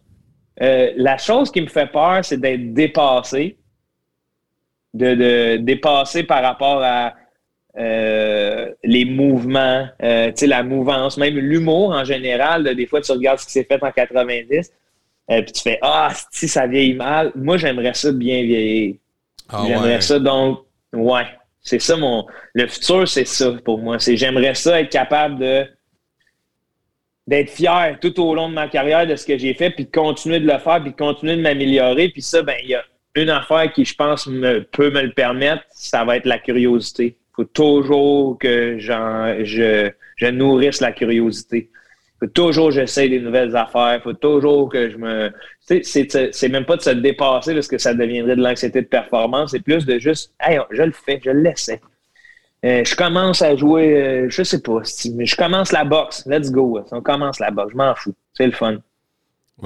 [0.59, 3.57] la chose qui me fait peur, c'est d'être dépassé,
[4.95, 7.15] de, de dépasser par rapport à
[7.79, 12.75] euh, les mouvements, euh, la mouvance, même l'humour en général.
[12.75, 14.73] des fois, tu regardes ce qui s'est fait en 90,
[15.31, 17.33] euh, puis tu fais Ah, si ça vieillit mal.
[17.35, 18.95] Moi, j'aimerais ça bien vieillir.
[19.51, 20.61] Ah j'aimerais ça donc,
[20.95, 21.27] ouais.
[21.67, 22.27] C'est ça mon.
[22.55, 23.99] Le futur, c'est ça pour moi.
[23.99, 25.67] C'est j'aimerais ça être capable de
[27.27, 29.91] d'être fier tout au long de ma carrière de ce que j'ai fait, puis de
[29.91, 32.09] continuer de le faire, puis de continuer de m'améliorer.
[32.09, 32.85] Puis ça, ben, il y a
[33.17, 37.45] une affaire qui, je pense, peut me le permettre, ça va être la curiosité faut
[37.45, 41.71] toujours que je, je nourrisse la curiosité.
[42.19, 44.01] Faut toujours que j'essaie des nouvelles affaires.
[44.03, 45.33] faut toujours que je me...
[45.61, 49.51] C'est même pas de se dépasser parce que ça deviendrait de l'anxiété de performance.
[49.51, 51.81] C'est plus de juste, hey, je le fais, je l'essaie.
[52.65, 54.81] Euh, je commence à jouer, euh, je sais pas,
[55.15, 56.25] mais je commence la boxe.
[56.27, 56.81] Let's go.
[56.91, 57.73] On commence la boxe.
[57.73, 58.15] Je m'en fous.
[58.33, 58.79] C'est le fun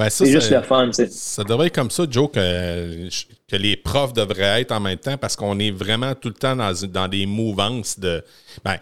[0.09, 0.91] c'est juste le fun.
[0.93, 3.09] Ça devrait être comme ça, Joe, que,
[3.49, 6.55] que, les profs devraient être en même temps parce qu'on est vraiment tout le temps
[6.55, 8.23] dans, dans des mouvances de.
[8.65, 8.77] Ben,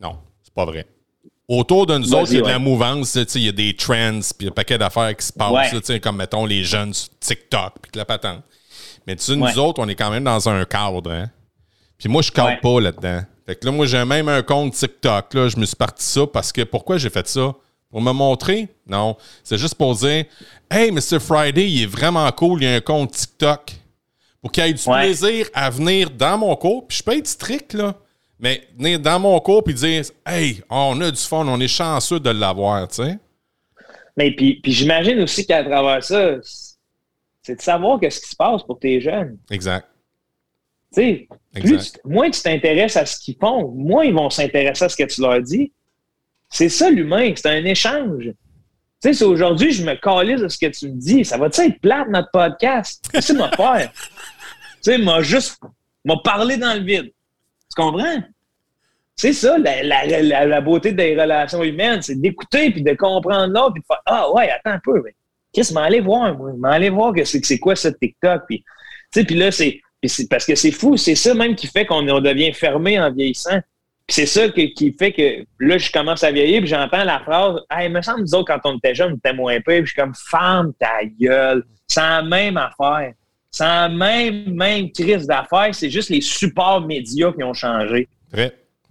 [0.00, 0.86] non, c'est pas vrai.
[1.48, 4.20] Autour de nous autres, il y a de la mouvance, il y a des trends,
[4.36, 8.04] puis un paquet d'affaires qui se passent, comme mettons les jeunes sur TikTok, puis la
[8.04, 8.42] patente.
[9.06, 11.10] Mais tu sais, nous autres, on est quand même dans un cadre.
[11.10, 11.30] Hein?
[11.96, 13.22] Puis moi, je cadre pas là-dedans.
[13.46, 15.32] Fait que là, moi, j'ai même un compte TikTok.
[15.32, 17.54] Là, je me suis parti ça parce que pourquoi j'ai fait ça?
[17.90, 18.68] Pour me montrer?
[18.86, 19.16] Non.
[19.42, 20.26] C'est juste pour dire
[20.70, 21.18] Hey, Mr.
[21.18, 23.72] Friday, il est vraiment cool, il y a un compte TikTok.
[24.42, 26.86] Pour qu'il ait du plaisir à venir dans mon cours.
[26.86, 27.94] Puis je peux être strict, là.
[28.40, 32.20] Mais venir dans mon cours puis dire Hey, on a du fun, on est chanceux
[32.20, 33.18] de l'avoir, tu sais.
[34.16, 36.36] Mais puis, puis j'imagine aussi qu'à travers ça,
[37.42, 39.38] c'est de savoir qu'est-ce qui se passe pour tes jeunes.
[39.50, 39.88] Exact.
[40.94, 41.28] Tu
[41.62, 45.04] sais, moins tu t'intéresses à ce qu'ils font, moins ils vont s'intéresser à ce que
[45.04, 45.72] tu leur dis.
[46.50, 48.24] C'est ça l'humain, c'est un échange.
[48.24, 48.34] Tu
[49.00, 51.80] sais, si aujourd'hui je me calise de ce que tu me dis, ça va-tu être
[51.80, 53.04] plate notre podcast?
[53.12, 53.92] Qu'est-ce que faire?
[53.92, 55.60] tu sais, m'a juste
[56.04, 57.12] m'a parlé dans le vide.
[57.78, 58.22] Comprends?
[59.14, 63.74] C'est ça, la, la, la, beauté des relations humaines, c'est d'écouter puis de comprendre l'autre
[63.74, 65.00] puis de faire Ah ouais, attends un peu.
[65.52, 66.52] Qu'est-ce m'en aller voir, moi?
[66.58, 68.42] M'en aller voir que c'est, c'est quoi ce TikTok.
[68.48, 68.64] Puis,
[69.12, 69.80] puis là, c'est,
[70.28, 73.60] parce que c'est fou, c'est ça même qui fait qu'on on devient fermé en vieillissant.
[74.06, 77.60] Puis c'est ça qui fait que là, je commence à vieillir, puis j'entends la phrase
[77.70, 79.72] Hey, il me semble, nous autres, quand on était jeunes, on était moins peu.
[79.72, 81.64] Puis je suis comme Femme ta gueule.
[81.86, 83.12] C'est la même affaire.
[83.58, 85.74] C'est la même, même crise d'affaires.
[85.74, 88.08] C'est juste les supports médias qui ont changé.
[88.32, 88.40] Tu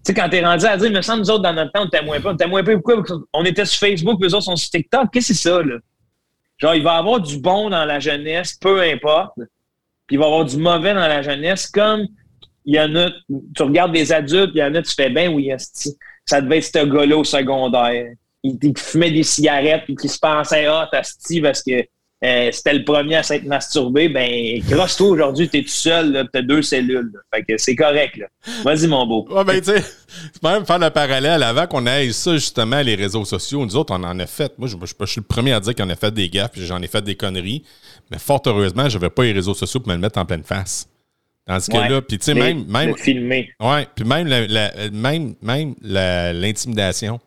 [0.03, 2.01] sais, quand t'es rendu à dire, me semble, nous autres, dans notre temps, on était
[2.01, 2.28] moins peu.
[2.28, 2.74] On était moins peu.
[2.74, 3.01] Pourquoi?
[3.32, 5.09] On était sur Facebook, eux autres sont sur TikTok?
[5.13, 5.76] Qu'est-ce que c'est ça, là?
[6.57, 9.38] Genre, il va y avoir du bon dans la jeunesse, peu importe.
[10.05, 12.05] Puis il va y avoir du mauvais dans la jeunesse, comme
[12.65, 13.09] il y en a,
[13.55, 15.49] tu regardes des adultes, il y en a, tu fais bien, oui,
[16.26, 18.11] ça devait être ce gars-là au secondaire.
[18.43, 21.86] Il, fumait des cigarettes et qui se pensait, ah, t'as Steve parce que
[22.24, 24.09] euh, c'était le premier à s'être masturbé.
[24.09, 27.11] Ben, grosse toi aujourd'hui, t'es tout seul, t'as deux cellules.
[27.34, 28.26] Fait que c'est correct, là.
[28.63, 29.28] Vas-y, mon beau.
[29.30, 29.82] Ouais, ben, tu sais,
[30.34, 33.63] c'est même faire le parallèle avant qu'on ait ça, justement, les réseaux sociaux.
[33.63, 34.57] Nous autres, on en a fait.
[34.57, 36.88] Moi, je, je, suis le premier à dire qu'on a fait des gaffes, j'en ai
[36.88, 37.63] fait des conneries.
[38.09, 40.88] Mais fort heureusement, j'avais pas les réseaux sociaux pour me le mettre en pleine face.
[41.45, 42.65] Tandis que là, puis tu sais, même.
[42.65, 43.53] même filmer.
[43.59, 47.20] Ouais, puis même, la, même, même l'intimidation.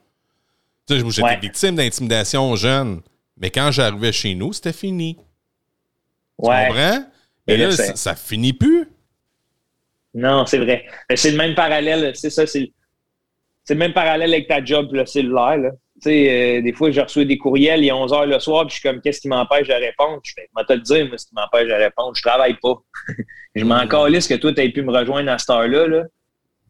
[0.87, 3.01] Tu sais, j'étais victime d'intimidation jeune,
[3.41, 5.17] mais quand j'arrivais chez nous, c'était fini.
[6.39, 6.67] Ouais.
[6.67, 7.05] Tu comprends?
[7.47, 8.87] Mais là, ça, finit plus.
[10.15, 10.87] Non, c'est vrai.
[11.15, 12.71] C'est le même parallèle, c'est ça, c'est
[13.69, 15.57] le même parallèle avec ta job, le cellulaire.
[15.57, 15.71] Là.
[16.03, 18.67] Tu sais, euh, des fois, je reçois des courriels, il est 11 h le soir,
[18.67, 20.21] puis je suis comme, qu'est-ce qui m'empêche de répondre?
[20.25, 22.75] Je fais, moi, te le dire, moi, ce qui m'empêche de répondre, je travaille pas.
[23.55, 25.87] je m'en calisse que toi, tu aies pu me rejoindre à cette heure-là.
[25.87, 26.05] Là.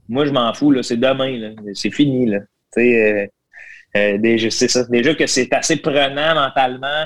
[0.08, 2.26] Moi, je m'en fous, c'est demain, c'est fini.
[2.26, 2.38] Là.
[2.78, 3.26] Euh,
[3.96, 4.84] euh, déjà, c'est ça.
[4.84, 7.04] Déjà que c'est assez prenant mentalement,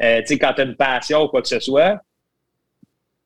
[0.00, 2.00] tu sais, quand tu as une passion ou quoi que ce soit,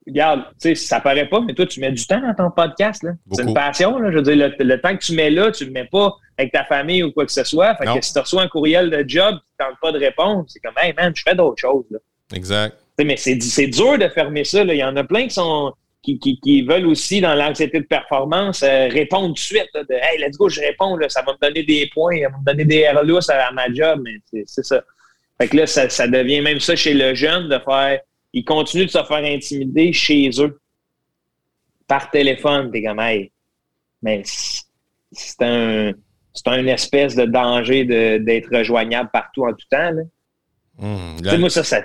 [0.08, 3.06] regarde, tu sais, ça paraît pas, mais toi, tu mets du temps dans ton podcast.
[3.32, 3.98] C'est une passion.
[3.98, 4.10] Là.
[4.10, 6.64] Je veux dire, le, temps que tu mets là, tu le mets pas avec ta
[6.64, 7.74] famille ou quoi que ce soit.
[7.76, 10.60] Fait que si tu reçois un courriel de job tu ne pas de répondre, c'est
[10.60, 11.84] comme, hey man, je fais d'autres choses.
[11.90, 11.98] Là.
[12.34, 12.76] Exact.
[12.98, 14.64] mais c'est dur de fermer ça.
[14.64, 14.74] Là.
[14.74, 15.72] Il y en a plein qui sont.
[16.02, 19.68] Qui, qui, veulent aussi, dans l'anxiété de performance, euh, répondre tout de suite.
[19.74, 22.38] de, hey, let's go, je réponds, là, ça va me donner des points, ça va
[22.38, 24.82] me donner des RLUS à, à ma job, mais c'est ça.
[25.38, 28.00] Fait que là, ça, ça devient même ça chez le jeune de faire
[28.32, 30.60] ils continuent de se faire intimider chez eux
[31.86, 32.70] par téléphone.
[32.70, 33.32] T'es comme, hey,
[34.02, 35.92] mais c'est un,
[36.34, 39.90] c'est un espèce de danger d'être rejoignable partout en tout temps.
[39.90, 40.02] Là.
[40.78, 41.82] Mmh, moi, ça, ça,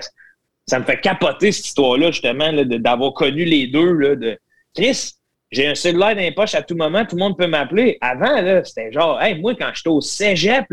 [0.72, 3.92] me fait capoter cette histoire-là, justement, d'avoir connu les deux.
[3.94, 4.38] Là, de
[4.74, 5.14] Chris,
[5.52, 7.98] j'ai un cellulaire dans les poches à tout moment, tout le monde peut m'appeler.
[8.02, 10.66] Avant, c'était genre, hey, moi, quand j'étais au cégep,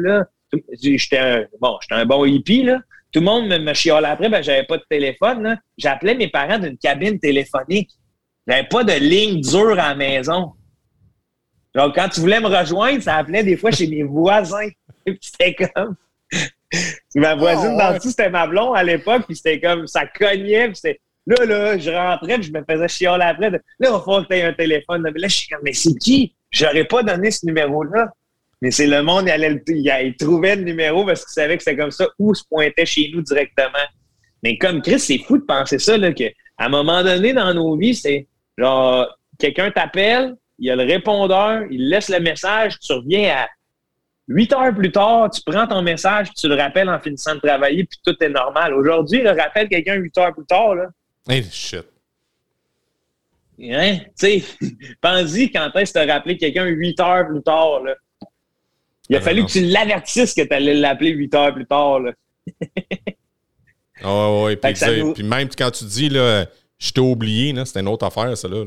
[0.80, 2.80] j'étais un, bon, j'étais un bon hippie, là.
[3.12, 5.61] Tout le monde me, me chialait après, ben, j'avais pas de téléphone.
[5.76, 7.91] J'appelais mes parents d'une cabine téléphonique.
[8.47, 10.53] J'avais pas de ligne dure à la maison.
[11.74, 14.68] Donc, quand tu voulais me rejoindre, ça appelait des fois chez mes voisins.
[15.20, 15.97] c'était comme.
[17.14, 20.68] ma voisine oh, dans tout, c'était ma blonde à l'époque, puis c'était comme ça cognait,
[20.68, 21.00] puis c'était.
[21.26, 23.50] Là, là, je rentrais, puis je me faisais chialer après.
[23.50, 25.02] Là, il va falloir que tu aies un téléphone.
[25.02, 26.34] Là, je suis comme, mais c'est qui?
[26.50, 28.10] J'aurais pas donné ce numéro-là.
[28.62, 31.76] Mais c'est le monde, il, allait, il, trouvait le numéro parce qu'il savait que c'était
[31.76, 33.86] comme ça ou se pointait chez nous directement.
[34.42, 37.76] Mais comme Chris, c'est fou de penser ça, là, qu'à un moment donné dans nos
[37.76, 38.26] vies, c'est
[38.58, 39.06] genre,
[39.38, 43.48] quelqu'un t'appelle, il y a le répondeur, il laisse le message, tu reviens à
[44.30, 47.82] 8 heures plus tard, tu prends ton message, tu le rappelles en finissant de travailler,
[47.82, 48.72] puis tout est normal.
[48.74, 50.86] Aujourd'hui, le rappelle quelqu'un 8 heures plus tard, là.
[51.28, 51.84] Hey, shit.
[53.60, 53.98] Hein?
[54.18, 54.44] Tu sais,
[55.00, 57.96] pense-y quand est-ce que tu as rappelé quelqu'un 8 heures plus tard, là.
[59.08, 61.98] Il a ah, fallu que tu l'avertisses que tu allais l'appeler 8 heures plus tard.
[61.98, 62.12] Là.
[64.04, 64.72] oh, ouais, puis,
[65.12, 66.46] puis, même quand tu dis là,
[66.78, 68.64] je t'ai oublié, c'est une autre affaire, ça là.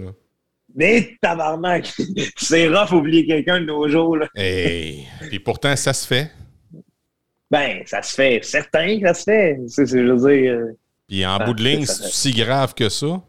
[0.76, 1.92] Mais tabarnak!
[2.38, 4.18] c'est rough oublier quelqu'un de nos jours.
[4.18, 4.28] Là.
[4.36, 6.32] Et puis pourtant, ça se fait.
[7.52, 8.40] Ben, ça se fait.
[8.44, 9.60] Certain que ça se fait.
[9.68, 10.54] C'est, je veux dire.
[10.54, 13.22] Euh, puis en bout de ligne, c'est si grave que ça?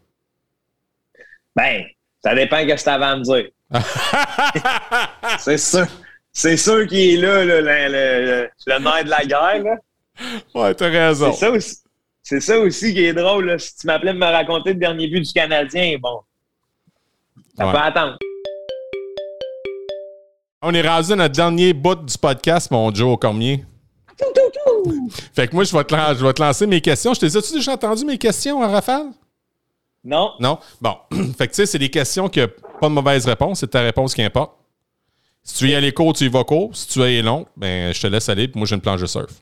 [1.54, 1.84] Ben,
[2.22, 3.50] ça dépend de ce que tu avais à me dire.
[5.38, 5.86] c'est ça.
[6.32, 9.62] C'est sûr qu'il est là, le, le, le, nerf de la guerre.
[9.62, 9.76] Là.
[10.54, 11.32] Ouais, t'as raison.
[11.32, 11.76] C'est ça aussi.
[12.22, 13.44] C'est ça aussi qui est drôle.
[13.44, 13.58] Là.
[13.58, 16.20] Si tu m'appelais de me raconter le dernier but du Canadien, bon.
[17.56, 18.18] Ça peut attendre.
[20.62, 23.64] On est rendu à notre dernier bout du podcast, mon Joe Cormier.
[24.18, 24.50] Tout, tout,
[24.84, 25.08] tout.
[25.34, 27.14] Fait que moi, je vais, te, je vais te lancer mes questions.
[27.14, 29.08] Je te disais, tu déjà entendu mes questions, en rafale?
[30.02, 30.32] Non.
[30.40, 30.58] Non?
[30.80, 30.96] Bon.
[31.38, 32.48] fait que tu sais, c'est des questions qui n'ont
[32.80, 33.60] pas de mauvaise réponse.
[33.60, 34.52] C'est ta réponse qui importe.
[35.42, 36.74] Si tu y aller court, tu y vas court.
[36.74, 39.00] Si tu y aller long, ben, je te laisse aller, puis moi, j'ai une planche
[39.00, 39.32] de surf.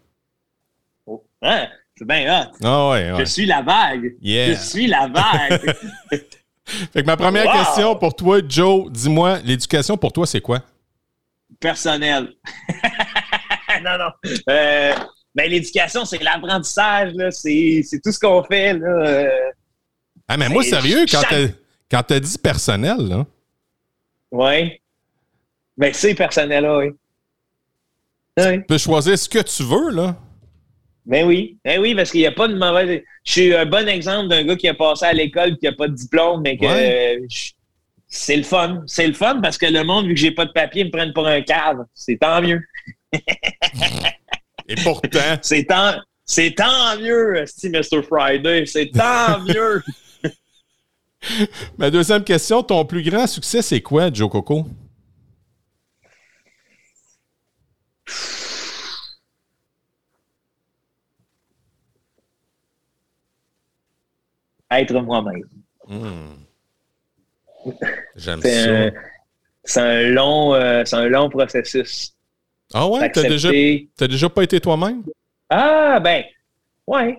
[1.06, 1.22] Oh.
[1.42, 1.68] Hein?
[1.96, 2.52] C'est bien hot.
[2.64, 4.16] Ah ouais, Je suis la vague.
[4.20, 5.76] Je suis la vague.
[6.64, 10.60] fait que ma première question pour toi, Joe, dis-moi, l'éducation pour toi, c'est quoi?
[11.60, 12.32] Personnel.
[13.84, 14.30] non, non.
[14.48, 14.94] Euh,
[15.34, 17.30] ben, l'éducation, c'est l'apprentissage, là.
[17.30, 18.88] C'est, c'est tout ce qu'on fait, là.
[18.88, 19.50] Euh.
[20.28, 21.46] Ah, mais moi, sérieux, quand chaque- t'as,
[21.90, 23.26] quand t'as dit personnel, là,
[24.30, 24.80] Ouais.
[25.76, 26.86] Ben, c'est personnel, là, oui.
[28.38, 28.58] Oui.
[28.60, 30.16] tu peux choisir ce que tu veux, là.
[31.04, 31.58] Ben oui.
[31.64, 33.02] Ben oui, parce qu'il n'y a pas de mauvaise.
[33.24, 35.72] Je suis un bon exemple d'un gars qui a passé à l'école et qui n'a
[35.72, 37.16] pas de diplôme, mais que Ouais.
[37.18, 37.50] euh, je-
[38.08, 38.82] c'est le fun.
[38.86, 41.12] C'est le fun parce que le monde, vu que j'ai pas de papier, me prennent
[41.12, 41.86] pour un cadre.
[41.94, 42.60] C'est tant mieux.
[44.68, 45.94] Et pourtant, C'est tant,
[46.24, 48.02] c'est tant mieux, Mr.
[48.02, 48.64] Friday.
[48.66, 49.82] C'est tant mieux.
[51.78, 54.66] ma deuxième question, ton plus grand succès, c'est quoi, Joe Coco?
[64.72, 65.42] Être moi-même.
[68.16, 68.70] J'aime C'est ça.
[68.70, 68.90] un,
[69.64, 72.12] c'est un long, euh, c'est un long processus.
[72.74, 73.50] Ah ouais, t'as déjà,
[73.98, 75.02] déjà pas été toi-même?
[75.50, 76.24] Ah, ben,
[76.86, 77.18] ouais.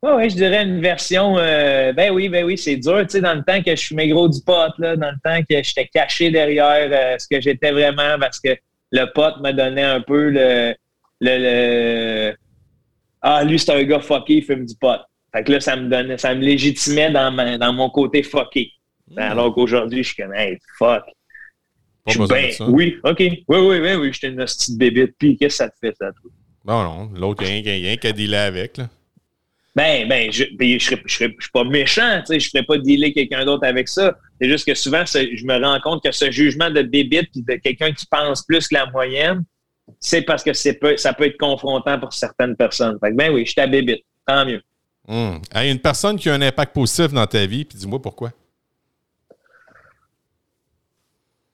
[0.00, 1.38] Ouais, ouais, je dirais une version.
[1.38, 3.00] euh, ben oui, ben oui, c'est dur.
[3.02, 5.40] Tu sais, dans le temps que je fumais gros du pot, là, dans le temps
[5.48, 8.50] que j'étais caché derrière euh, ce que j'étais vraiment parce que
[8.92, 10.74] le pot me donnait un peu le.
[11.20, 11.38] le,
[12.30, 12.36] le-
[13.22, 15.00] ah, lui, c'est un gars fucké, il fume du pot.
[15.38, 18.72] Fait que là, ça me donnait, ça me légitimait dans, ma- dans mon côté fucké.
[19.16, 21.04] Alors qu'aujourd'hui, je suis comme, hey, fuck.
[22.04, 23.18] Pas Je suis ben, oui, OK.
[23.20, 25.14] Oui, oui, oui, oui, j'étais une petite bébite.
[25.16, 26.30] Puis, qu'est-ce que ça te fait, ça, toi?
[26.64, 28.88] Non, non, l'autre, il y a rien qu'à dealer avec, là.
[29.76, 32.78] Ben, ben, je, ben, je, serais- je, suis pas méchant, tu sais, je ferais pas
[32.78, 34.18] dealer quelqu'un d'autre avec ça.
[34.40, 37.54] C'est juste que souvent, je me rends compte que ce jugement de bébite puis de
[37.54, 39.44] quelqu'un qui pense plus que la moyenne,
[40.00, 42.98] c'est parce que c'est ça peut être confrontant pour certaines personnes.
[43.00, 44.04] Fait que, ben oui, je suis à bébite.
[44.26, 44.60] Tant mieux.
[45.08, 48.30] Hey, une personne qui a un impact positif dans ta vie, puis dis-moi pourquoi.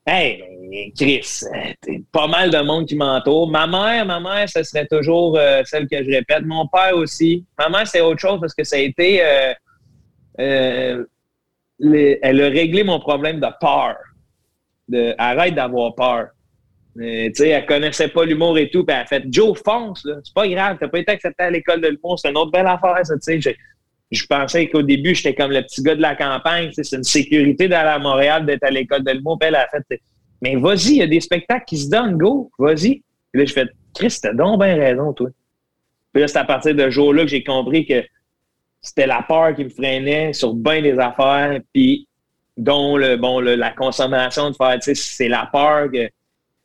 [0.07, 3.51] Hey, Chris, euh, pas mal de monde qui m'entoure.
[3.51, 6.45] Ma mère, ma mère, ce serait toujours euh, celle que je répète.
[6.45, 7.45] Mon père aussi.
[7.59, 9.25] Ma mère, c'est autre chose parce que ça a été.
[9.25, 9.55] euh,
[10.37, 11.07] elle
[12.41, 13.97] a réglé mon problème de peur.
[14.89, 16.29] De, arrête d'avoir peur.
[16.97, 20.17] Tu sais, elle connaissait pas l'humour et tout, puis elle a fait Joe, fonce, là.
[20.23, 22.67] C'est pas grave, t'as pas été accepté à l'école de l'humour, c'est une autre belle
[22.67, 23.57] affaire, ça, tu sais.
[24.11, 27.67] Je, pensais qu'au début, j'étais comme le petit gars de la campagne, c'est une sécurité
[27.67, 30.01] d'aller à Montréal, d'être à l'école de l'humour, puis elle a fait
[30.41, 33.03] Mais vas-y, il y a des spectacles qui se donnent, go, vas-y.
[33.33, 35.31] Puis là, je fais Chris, t'as donc bien raison, toi.
[36.13, 38.05] Puis là, c'est à partir de ce jour-là que j'ai compris que
[38.81, 42.07] c'était la peur qui me freinait sur bien des affaires, puis
[42.57, 46.09] dont le bon le- la consommation de faire, tu sais, c'est la peur que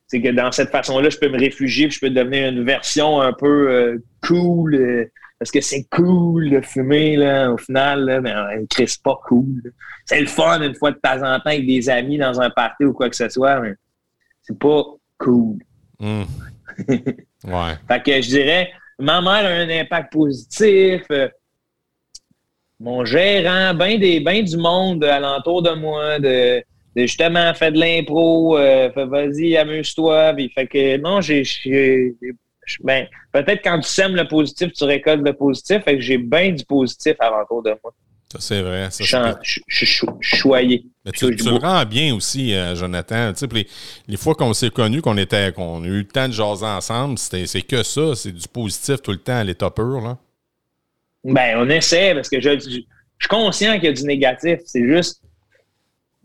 [0.09, 3.21] c'est que dans cette façon-là, je peux me réfugier, puis je peux devenir une version
[3.21, 5.05] un peu euh, cool, euh,
[5.37, 9.19] parce que c'est cool de fumer, là, au final, là, mais euh, Chris, c'est pas
[9.27, 9.71] cool.
[10.05, 12.85] C'est le fun une fois de temps en temps avec des amis dans un party
[12.85, 13.75] ou quoi que ce soit, mais
[14.41, 14.83] c'est pas
[15.19, 15.59] cool.
[15.99, 16.25] Hum.
[16.87, 17.73] ouais.
[17.87, 21.03] Fait que je dirais, ma mère a un impact positif.
[21.11, 21.29] euh,
[22.79, 26.63] mon gérant, ben des ben du monde alentour de moi, de
[26.95, 30.35] justement fait de l'impro, euh, vas-y, amuse-toi.
[30.55, 31.43] Fait que non, j'ai
[32.83, 35.83] ben, peut-être quand tu sèmes le positif, tu récoltes le positif.
[35.83, 37.93] Fait que j'ai bien du positif alentour de moi.
[38.31, 38.91] Ça, c'est vrai.
[38.91, 40.85] Ça, Je suis choyé.
[41.03, 43.33] Mais tu, tu le rends bien aussi, euh, Jonathan.
[43.33, 43.67] Tu sais, les,
[44.07, 47.17] les fois qu'on s'est connus, qu'on était, qu'on a eu le temps de jaser ensemble,
[47.17, 49.99] c'est que ça, c'est du positif tout le temps à l'état pur.
[50.01, 50.19] Là.
[51.23, 54.59] Ben, on essaie parce que je, je- je suis conscient qu'il y a du négatif.
[54.63, 55.23] C'est juste.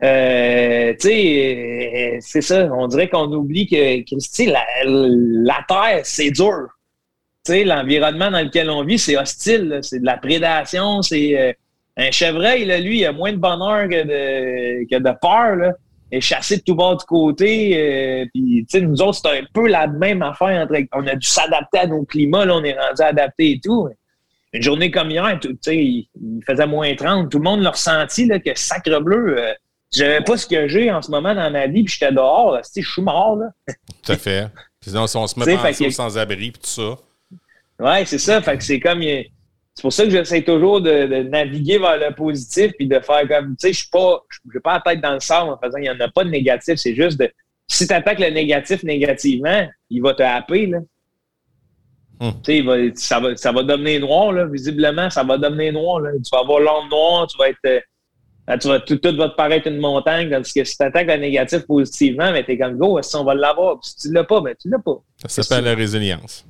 [0.05, 2.69] Euh, tu sais, euh, c'est ça.
[2.73, 6.69] On dirait qu'on oublie que, Christy, la, Terre, c'est dur.
[7.45, 9.79] Tu sais, l'environnement dans lequel on vit, c'est hostile.
[9.83, 11.03] C'est de la prédation.
[11.03, 11.39] C'est.
[11.39, 11.53] euh,
[11.97, 15.55] un chevreuil, là, lui, il a moins de bonheur que de, que de peur.
[15.57, 15.73] Là.
[16.11, 18.29] Est chassé de tout bord du côté.
[18.35, 20.61] puis, tu sais, nous autres, c'est un peu la même affaire.
[20.61, 22.45] Entre, on a dû s'adapter à nos climats.
[22.45, 23.89] Là, on est rendu adapté et tout.
[24.53, 25.39] Une journée comme hier,
[25.69, 26.09] il,
[26.45, 27.31] faisait moins 30.
[27.31, 29.55] Tout le monde l'a ressenti là, que sacre bleu.
[29.95, 32.53] J'avais pas ce que j'ai en ce moment dans ma vie, puis j'étais dehors.
[32.53, 33.37] Là, je suis mort.
[33.37, 33.47] Là.
[34.03, 34.49] Tout à fait.
[34.81, 35.45] Puis sinon, si on se met
[35.85, 36.97] que- aux sans-abri puis tout ça.
[37.79, 38.41] Ouais, c'est ça.
[38.43, 39.03] Fait que c'est comme.
[39.03, 43.27] C'est pour ça que j'essaie toujours de, de naviguer vers le positif puis de faire
[43.27, 43.57] comme.
[43.57, 44.23] Tu sais, je suis pas.
[44.63, 46.77] Pas la tête dans le sable en faisant il n'y en a pas de négatif.
[46.77, 47.31] C'est juste de.
[47.67, 50.67] Si tu attaques le négatif négativement, il va te happer.
[50.67, 50.79] Là.
[52.21, 54.47] Tu sais, il va- ça, va, ça va devenir noir, là.
[54.47, 56.01] Visiblement, ça va devenir noir.
[56.01, 56.11] Là.
[56.13, 57.85] Tu vas avoir l'ombre noire, tu vas être.
[58.47, 60.31] Là, tu vas, tout, tout va te paraître une montagne.
[60.31, 63.35] Tandis que si tu attaques le négatif positivement, ben, t'es comme go, si on va
[63.35, 63.81] l'avoir?
[63.81, 64.97] Puis si tu l'as pas, ben tu l'as pas.
[65.27, 66.45] Ça s'appelle la résilience.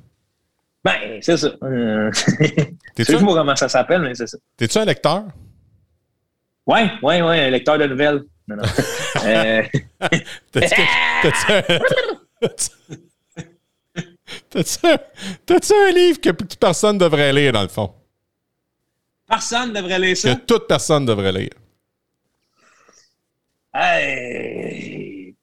[0.83, 1.51] Ben, c'est ça.
[1.61, 4.37] Je sais pas comment ça s'appelle, mais c'est ça.
[4.57, 5.23] t'es-tu un lecteur?
[6.67, 8.23] Ouais, ouais, ouais, un lecteur de nouvelles.
[8.47, 8.63] Non, non.
[9.25, 9.63] Euh,
[10.51, 10.81] T'as-tu,
[11.21, 11.47] t'as-tu
[14.83, 14.97] un-
[15.45, 17.91] T'as-tu un, livre que personne devrait lire, dans le fond?
[19.27, 20.35] Personne devrait lire ça?
[20.35, 21.49] Que toute personne devrait lire.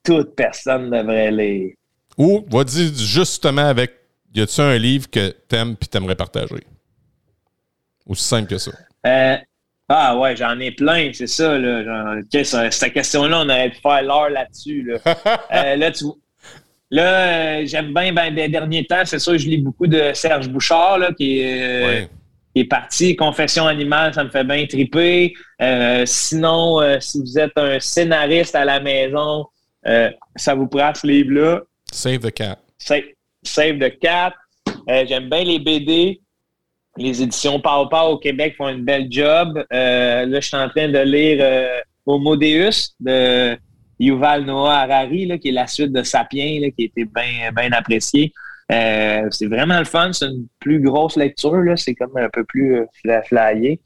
[0.03, 1.73] Toute personne devrait lire.
[2.19, 3.93] Ou, va dire justement avec,
[4.35, 6.65] y a-tu un livre que t'aimes puis t'aimerais partager?
[8.07, 8.73] Aussi simple que ça.
[9.07, 9.37] Euh,
[9.89, 11.59] ah ouais, j'en ai plein, c'est ça.
[11.59, 12.21] Là.
[12.31, 14.83] cette question-là, on aurait pu faire l'heure là-dessus.
[14.83, 14.99] Là.
[15.55, 16.05] euh, là, tu,
[16.93, 20.47] Là, euh, j'aime bien ben, des derniers temps, c'est sûr, je lis beaucoup de Serge
[20.49, 22.09] Bouchard, là, qui, est, euh, qui
[22.55, 23.17] est parti.
[23.17, 25.35] Confession animale, ça me fait bien triper.
[25.61, 29.47] Euh, sinon, si vous êtes un scénariste à la maison,
[30.37, 31.63] ça vous prend ce livre-là.
[31.91, 32.59] Save the Cat.
[32.79, 33.03] Save,
[33.43, 34.35] Save the Cat.
[34.89, 36.21] j'aime bien les BD.
[36.99, 39.65] Les éditions Pau Pau au Québec font une belle job.
[39.71, 41.43] là, je suis en train de lire
[42.07, 43.57] Homo Deus de
[43.99, 47.53] Yuval Noah Harari, là, qui est la suite de Sapiens, là, qui a été bien
[47.55, 48.33] ben apprécié.
[48.73, 50.13] Euh, c'est vraiment le fun.
[50.13, 51.63] C'est une plus grosse lecture.
[51.77, 53.81] C'est comme un peu plus euh, flyé.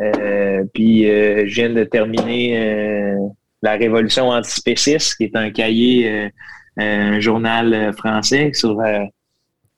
[0.00, 3.16] Euh, puis, je viens de terminer
[3.62, 6.30] La Révolution antispéciste, qui est un cahier,
[6.76, 8.82] un journal français sur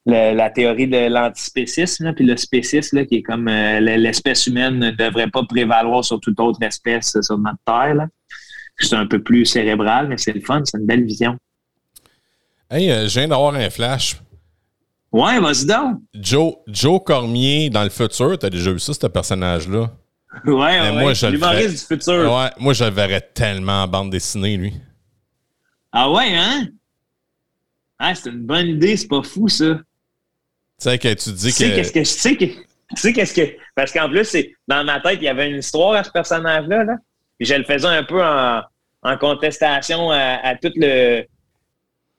[0.07, 2.13] la théorie de l'antispécisme.
[2.15, 6.63] Puis le spécisme, qui est comme l'espèce humaine ne devrait pas prévaloir sur toute autre
[6.63, 8.09] espèce sur notre Terre
[8.81, 11.37] c'est un peu plus cérébral, mais c'est le fun, c'est une belle vision.
[12.71, 14.17] Hey, je viens d'avoir un flash.
[15.11, 16.01] Ouais, vas-y donc.
[16.15, 19.91] Joe, Joe Cormier dans le futur, t'as déjà vu ça, ce personnage-là?
[20.45, 20.93] Ouais, ouais.
[20.93, 22.33] Moi, je l'humoriste du futur.
[22.33, 24.75] Ouais, moi, je le verrais tellement en bande dessinée, lui.
[25.91, 26.69] Ah ouais, hein?
[27.99, 29.75] Ah, c'est une bonne idée, c'est pas fou, ça.
[29.75, 29.81] Tu
[30.79, 32.63] sais, que tu dis tu sais Qu'est-ce que, tu sais, que, tu
[32.95, 33.57] sais qu'est-ce que...
[33.75, 36.85] Parce qu'en plus, c'est dans ma tête, il y avait une histoire à ce personnage-là,
[36.85, 36.97] là.
[37.39, 38.63] Puis je le faisais un peu en,
[39.19, 41.25] contestation à, tout le.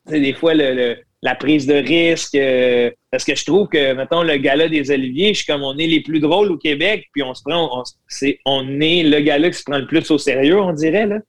[0.07, 2.35] Des fois, le, la prise de risque.
[2.35, 5.77] Euh, parce que je trouve que, mettons, le gala des Oliviers, je suis comme on
[5.77, 7.79] est les plus drôles au Québec, puis on se prend.
[7.79, 11.07] On, c'est, on est le gala qui se prend le plus au sérieux, on dirait,
[11.07, 11.19] là.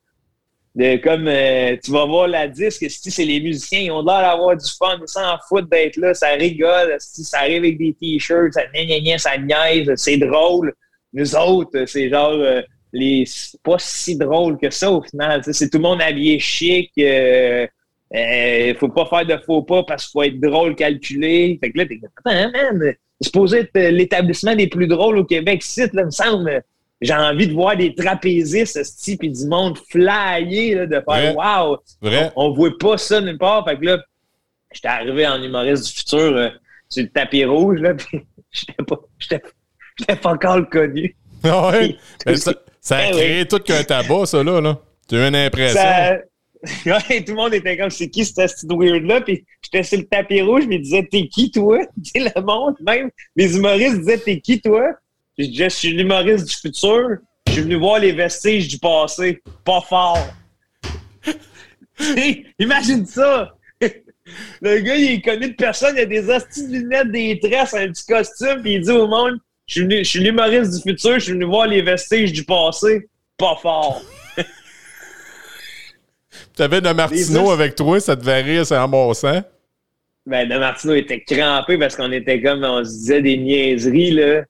[0.76, 4.20] De, comme euh, tu vas voir la disque, si c'est les musiciens, ils ont l'air
[4.20, 7.92] d'avoir du fun, ils s'en foutent d'être là, ça rigole, si ça arrive avec des
[8.00, 10.72] t-shirts, ça gna, ça niaise, c'est drôle.
[11.12, 12.62] Nous autres, c'est genre euh,
[12.92, 13.24] les
[13.64, 15.42] pas si drôle que ça au final.
[15.42, 16.92] C'est tout le monde habillé chic.
[18.12, 21.58] Il euh, euh, faut pas faire de faux pas parce qu'il faut être drôle, calculé.
[21.62, 25.24] Fait que là, t'es attends, man, c'est supposé être euh, l'établissement des plus drôles au
[25.24, 25.62] Québec.
[25.62, 26.62] Site, là, me semble.
[27.00, 31.78] J'ai envie de voir des trapézistes, ce et du monde flyer, de faire Wow!
[32.36, 33.64] On, voit pas ça nulle part.
[33.64, 33.98] Fait que là,
[34.72, 36.50] j'étais arrivé en humoriste du futur
[36.90, 41.16] sur le tapis rouge, là, puis j'étais pas, j'étais pas encore connu.
[41.42, 41.96] Ah ouais?
[42.82, 44.58] Ça a eh créé tout qu'un tabac, ça, là.
[44.60, 44.78] là.
[45.06, 45.80] Tu as eu une impression.
[46.84, 46.90] Tout
[47.28, 48.32] le monde était comme, c'est qui ce
[48.66, 49.22] weird-là?
[49.22, 51.78] Puis j'étais sur le tapis rouge, mais ils disaient, t'es qui, toi?
[52.04, 54.92] Tu le monde, même, les humoristes disaient, t'es qui, toi?
[55.38, 57.18] je disais, je suis l'humoriste du futur.
[57.46, 59.42] Je suis venu voir les vestiges du passé.
[59.64, 60.28] Pas fort.
[62.58, 63.54] imagine ça!
[64.60, 67.74] Le gars, il est connu de personne, il a des hosties de lunettes, des tresses,
[67.74, 69.40] un petit costume, puis il dit au monde
[69.70, 73.08] je suis l'humoriste du futur, je suis venu voir les vestiges du passé.
[73.36, 74.02] Pas fort.
[76.60, 79.40] T'avais de Martino avec toi, ça te devait rire, c'est embossant.
[80.26, 84.42] Ben, de Martino était crampé parce qu'on était comme, on se disait des niaiseries, là.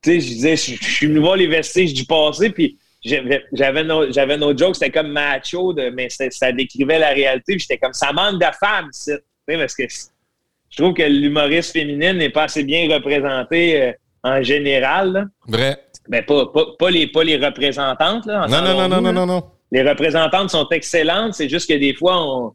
[0.00, 4.12] Tu sais, je disais, je suis venu voir les vestiges du passé, puis j'avais nos,
[4.12, 8.12] j'avais nos jokes, c'était comme macho, de, mais ça décrivait la réalité, j'étais comme, ça
[8.12, 12.62] manque de femmes, tu sais, parce que je trouve que l'humoriste féminine n'est pas assez
[12.62, 13.82] bien représenté.
[13.82, 13.92] Euh,
[14.22, 15.28] en général.
[15.46, 15.82] Vrai.
[16.08, 18.26] Ben, pas, pas, pas, les, pas les représentantes.
[18.26, 19.44] Là, non, non, non, non, non, non, non.
[19.72, 21.34] Les représentantes sont excellentes.
[21.34, 22.54] C'est juste que des fois, on,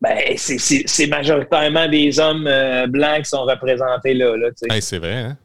[0.00, 4.36] ben, c'est majoritairement des hommes euh, blancs qui sont représentés là.
[4.36, 5.38] là hey, c'est vrai, hein?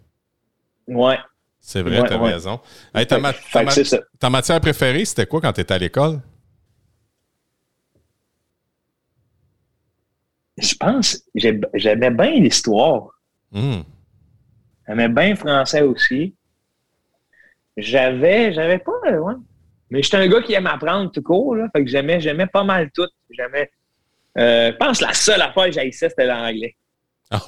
[0.87, 1.17] Ouais.
[1.59, 2.59] C'est vrai, t'as raison.
[2.93, 3.19] Hey, ta,
[4.19, 6.19] ta, matière préférée, c'était quoi quand tu étais à l'école?
[10.57, 13.07] Je pense, j'aimais bien l'histoire.
[13.51, 13.81] Hmm.
[14.87, 16.35] J'aimais bien français aussi.
[17.77, 19.33] J'avais, j'avais pas, ouais.
[19.89, 21.67] Mais j'étais un gars qui aime apprendre tout court, là.
[21.75, 23.07] Fait que j'aimais, j'aimais pas mal tout.
[23.29, 23.69] J'aimais.
[24.37, 26.75] Euh, je pense que la seule affaire que j'haïssais, c'était l'anglais.
[27.29, 27.41] Ah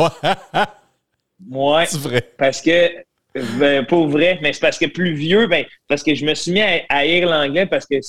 [1.49, 1.85] ouais?
[1.85, 2.21] C'est vrai.
[2.37, 2.91] Parce que,
[3.57, 6.51] ben, pas vrai, mais c'est parce que plus vieux, ben, parce que je me suis
[6.51, 8.01] mis à, haïr l'anglais parce que, tu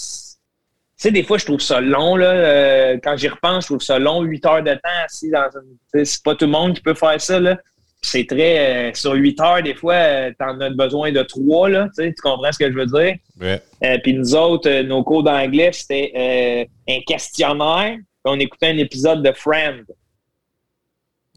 [0.96, 2.30] sais, des fois, je trouve ça long, là.
[2.30, 6.04] Euh, quand j'y repense, je trouve ça long, huit heures de temps assis dans une.
[6.04, 7.58] C'est pas tout le monde qui peut faire ça, là
[8.06, 8.90] c'est très.
[8.90, 11.88] Euh, sur 8 heures, des fois, euh, tu en as besoin de 3, là.
[11.96, 13.16] Tu comprends ce que je veux dire?
[13.40, 13.60] Ouais.
[13.84, 17.98] Euh, puis nous autres, nos cours d'anglais, c'était un questionnaire.
[18.24, 19.84] On écoutait un épisode de Friend.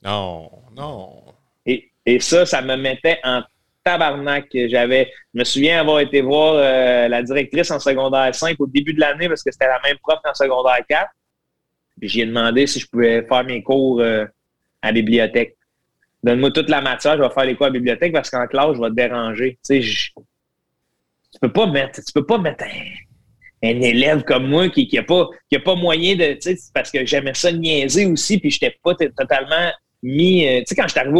[0.03, 1.23] Non, non.
[1.65, 3.43] Et, et ça, ça me mettait en
[3.83, 4.47] tabarnak.
[4.53, 8.93] J'avais, je me souviens avoir été voir euh, la directrice en secondaire 5 au début
[8.93, 11.09] de l'année parce que c'était la même prof qu'en secondaire 4.
[11.99, 14.25] Puis j'ai demandé si je pouvais faire mes cours euh,
[14.81, 15.57] à la bibliothèque.
[16.23, 18.75] Donne-moi toute la matière, je vais faire les cours à la bibliothèque parce qu'en classe,
[18.75, 19.57] je vais te déranger.
[19.65, 20.11] Tu sais,
[21.31, 25.03] tu peux pas mettre, tu peux pas mettre un, élève comme moi qui, qui a
[25.03, 28.51] pas, qui a pas moyen de, tu sais, parce que j'aimais ça niaiser aussi, puis
[28.51, 31.17] j'étais pas totalement mis, euh, tu sais, quand je suis arrivé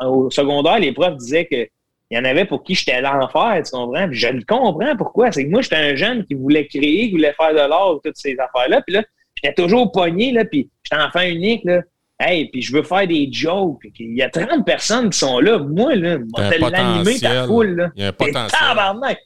[0.00, 1.68] au, au, secondaire, les profs disaient que
[2.10, 4.08] il y en avait pour qui j'étais l'enfer, tu comprends?
[4.10, 5.30] Je le comprends pourquoi.
[5.30, 8.16] C'est que moi, j'étais un jeune qui voulait créer, qui voulait faire de l'art, toutes
[8.16, 8.82] ces affaires-là.
[8.84, 9.04] Puis là,
[9.36, 11.82] j'étais toujours pogné, là, puis j'étais enfant unique, là.
[12.22, 13.80] Hey, puis je veux faire des jokes.
[13.98, 15.58] Il y a 30 personnes qui sont là.
[15.58, 17.90] Moi, là, moi, l'animer ta foule, là.
[17.96, 18.60] Il y a un potentiel.
[18.60, 19.18] Tabarnak!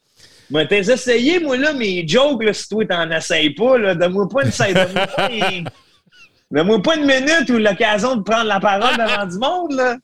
[0.49, 3.97] Moi, t'es essayé, moi, là, mes jokes, là, si toi, t'en essayes pas, là.
[3.97, 5.69] Donne-moi pas une Donne-moi pas, une...
[6.53, 9.97] Donne pas une minute ou l'occasion de prendre la parole devant du monde, là.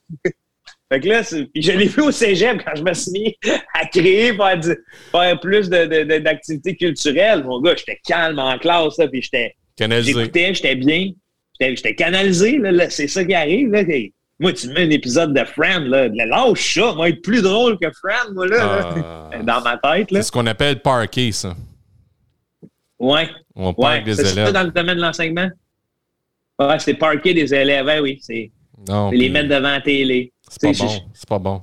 [0.91, 3.35] Fait que là, puis je l'ai vu au cégep quand je me suis mis
[3.73, 4.75] à créer, faire, du,
[5.09, 7.45] faire plus d'activités culturelles.
[7.45, 9.55] Mon gars, j'étais calme en classe, là, puis j'étais.
[9.79, 11.11] J'écoutais, j'étais bien.
[11.69, 13.71] J'étais canalisé, là, c'est ça qui arrive.
[13.71, 13.83] Là,
[14.39, 17.77] moi, tu mets un épisode de Friend, là, de lâche ça, moi, être plus drôle
[17.77, 19.37] que Friend, moi, là, ah.
[19.43, 20.07] dans ma tête.
[20.11, 21.55] C'est ce qu'on appelle parquer, ça.
[22.97, 23.29] Ouais.
[23.55, 24.47] On parque des élèves.
[24.47, 25.49] C'est dans le domaine de l'enseignement?
[26.59, 28.19] Ouais, c'est parquer des élèves, hein, oui.
[28.21, 28.51] C'est
[29.11, 30.33] les mettre devant la télé.
[30.47, 31.01] C'est pas, bon.
[31.13, 31.61] C'est pas bon.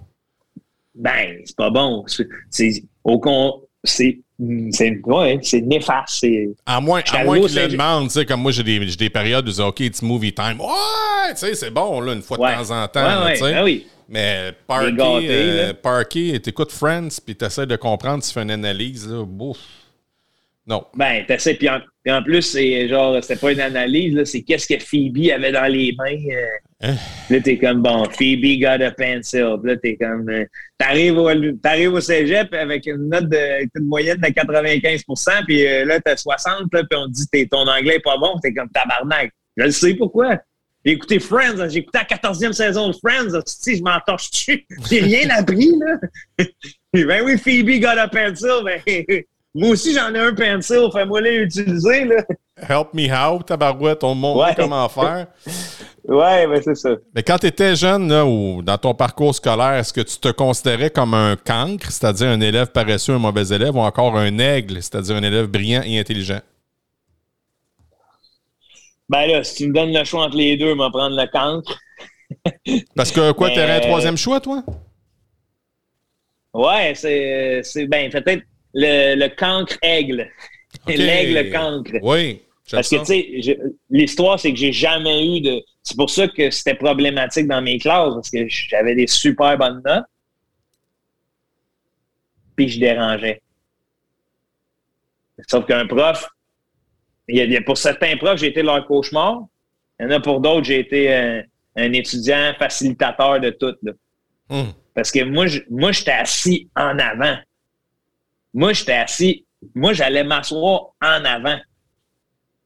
[0.94, 2.04] Ben, c'est pas bon.
[2.50, 3.62] C'est au con.
[3.84, 4.20] C'est
[4.70, 6.26] c'est ouais, néfaste.
[6.64, 9.48] À moins, à moins qu'ils le demandent, tu sais, comme moi, j'ai des, des, périodes
[9.48, 10.60] où je dis, OK, it's movie time.
[10.60, 13.24] Ouais, tu sais, c'est bon, là, une fois de temps en temps.
[13.24, 13.40] Ouais.
[13.40, 13.86] Ben oui.
[14.08, 19.24] Mais Parky, euh, Parky t'écoutes Friends, puis t'essaies de comprendre, tu fais une analyse, là,
[19.24, 19.58] bouf.
[20.66, 20.84] Non.
[20.94, 24.78] Ben, t'essaies, puis en, en, plus, c'est genre, c'est pas une analyse, c'est qu'est-ce que
[24.78, 26.32] Phoebe avait dans les mains.
[26.32, 26.46] Euh?
[26.80, 29.56] Là, t'es comme, bon, Phoebe got a pencil.
[29.64, 30.44] Là, t'es comme, euh,
[30.78, 31.28] t'arrives au,
[31.60, 36.16] t'arrives au cégep avec une note de, une moyenne de 95% puis euh, là, t'as
[36.16, 39.32] 60, là, puis on dit, t'es, ton anglais est pas bon, t'es comme tabarnak.
[39.56, 40.38] Je le sais pourquoi.
[40.84, 44.64] J'ai écouté Friends, j'ai écouté la 14e saison de Friends, si je m'en torche-tu.
[44.88, 46.44] J'ai rien appris, là.
[46.92, 48.80] ben oui, Phoebe got a pencil, ben.
[49.54, 52.04] Moi aussi, j'en ai un pencil, fais-moi les utiliser.
[52.04, 52.22] Là.
[52.68, 54.54] Help me how, tabarouette, on montre ouais.
[54.54, 55.26] comment faire.
[56.08, 56.90] Ouais, mais c'est ça.
[57.14, 60.28] Mais quand tu étais jeune, là, ou dans ton parcours scolaire, est-ce que tu te
[60.28, 64.82] considérais comme un cancre, c'est-à-dire un élève paresseux, un mauvais élève, ou encore un aigle,
[64.82, 66.40] c'est-à-dire un élève brillant et intelligent?
[69.08, 71.26] Ben là, si tu me donnes le choix entre les deux, je vais prendre le
[71.26, 71.78] cancre.
[72.96, 74.62] Parce que quoi, tu un troisième choix, toi?
[76.52, 78.42] Ouais, c'est, c'est ben, peut-être
[78.74, 80.28] le, le cancre aigle.
[80.86, 81.92] L'aigle cancre.
[82.02, 82.42] Oui.
[82.70, 85.62] Parce que, tu sais, l'histoire, c'est que j'ai jamais eu de.
[85.88, 89.80] C'est pour ça que c'était problématique dans mes classes, parce que j'avais des super bonnes
[89.82, 90.04] notes.
[92.54, 93.40] Puis je dérangeais.
[95.48, 96.28] Sauf qu'un prof,
[97.26, 99.46] il y a, pour certains profs, j'ai été leur cauchemar.
[99.98, 103.74] Il y en a pour d'autres, j'ai été un, étudiant facilitateur de tout.
[104.50, 104.72] Hmm.
[104.92, 107.38] Parce que moi, moi, j'étais assis en avant.
[108.52, 109.46] Moi, j'étais assis.
[109.74, 111.58] Moi, j'allais m'asseoir en avant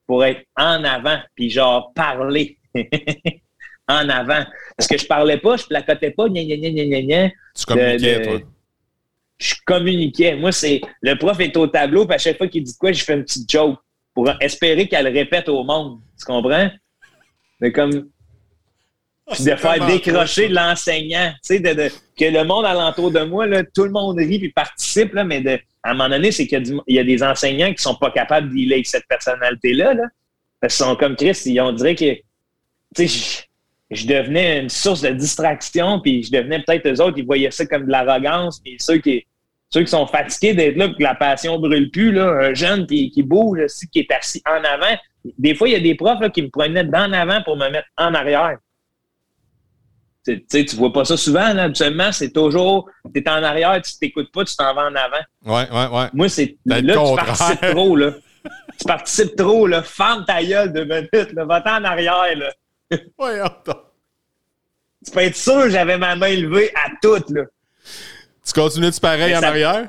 [0.09, 2.59] pour être en avant, puis genre parler
[3.89, 4.45] en avant.
[4.77, 8.23] Parce que je parlais pas, je placotais pas, gna, gna, gna, gna, gna, Tu communiquais,
[8.23, 8.41] toi?
[9.39, 10.37] Je communiquais.
[10.37, 13.03] Moi, c'est le prof est au tableau, puis à chaque fois qu'il dit quoi, je
[13.03, 13.79] fais une petite joke
[14.15, 16.01] pour espérer qu'elle répète au monde.
[16.19, 16.71] Tu comprends?
[17.61, 18.11] Mais comme
[19.31, 21.33] puis de faire décrocher de l'enseignant.
[21.47, 24.51] Tu sais, de, que le monde alentour de moi, là, tout le monde rit puis
[24.51, 27.83] participe, là, mais de, à un moment donné, c'est qu'il y, a des enseignants qui
[27.83, 29.95] sont pas capables de dealer avec cette personnalité-là.
[29.95, 30.05] Là,
[30.61, 32.17] parce qu'ils sont comme Chris, ils, on dirait que
[32.95, 33.47] tu sais,
[33.91, 37.67] je, devenais une source de distraction, puis je devenais peut-être eux autres, ils voyaient ça
[37.67, 39.25] comme de l'arrogance, puis ceux qui
[39.73, 43.11] ceux qui sont fatigués d'être là, que la passion brûle plus, là, un jeune qui,
[43.11, 44.95] qui bouge, aussi, qui est assis en avant.
[45.39, 47.71] Des fois, il y a des profs là, qui me prenaient d'en avant pour me
[47.71, 48.59] mettre en arrière.
[50.27, 51.65] Tu sais, tu vois pas ça souvent, là.
[51.65, 55.17] Habituellement, c'est toujours, tu es en arrière, tu t'écoutes pas, tu t'en vas en avant.
[55.47, 56.09] Ouais, ouais, ouais.
[56.13, 58.13] Moi, c'est, là, tu participes trop, là.
[58.79, 59.83] tu participes trop, là.
[59.83, 61.45] Ferme ta gueule deux minutes, là.
[61.45, 62.53] Va-t'en en arrière, là.
[63.19, 63.83] ouais, attends.
[65.05, 67.43] Tu peux être sûr, j'avais ma main levée à toutes, là.
[68.45, 69.89] Tu continues-tu pareil en arrière?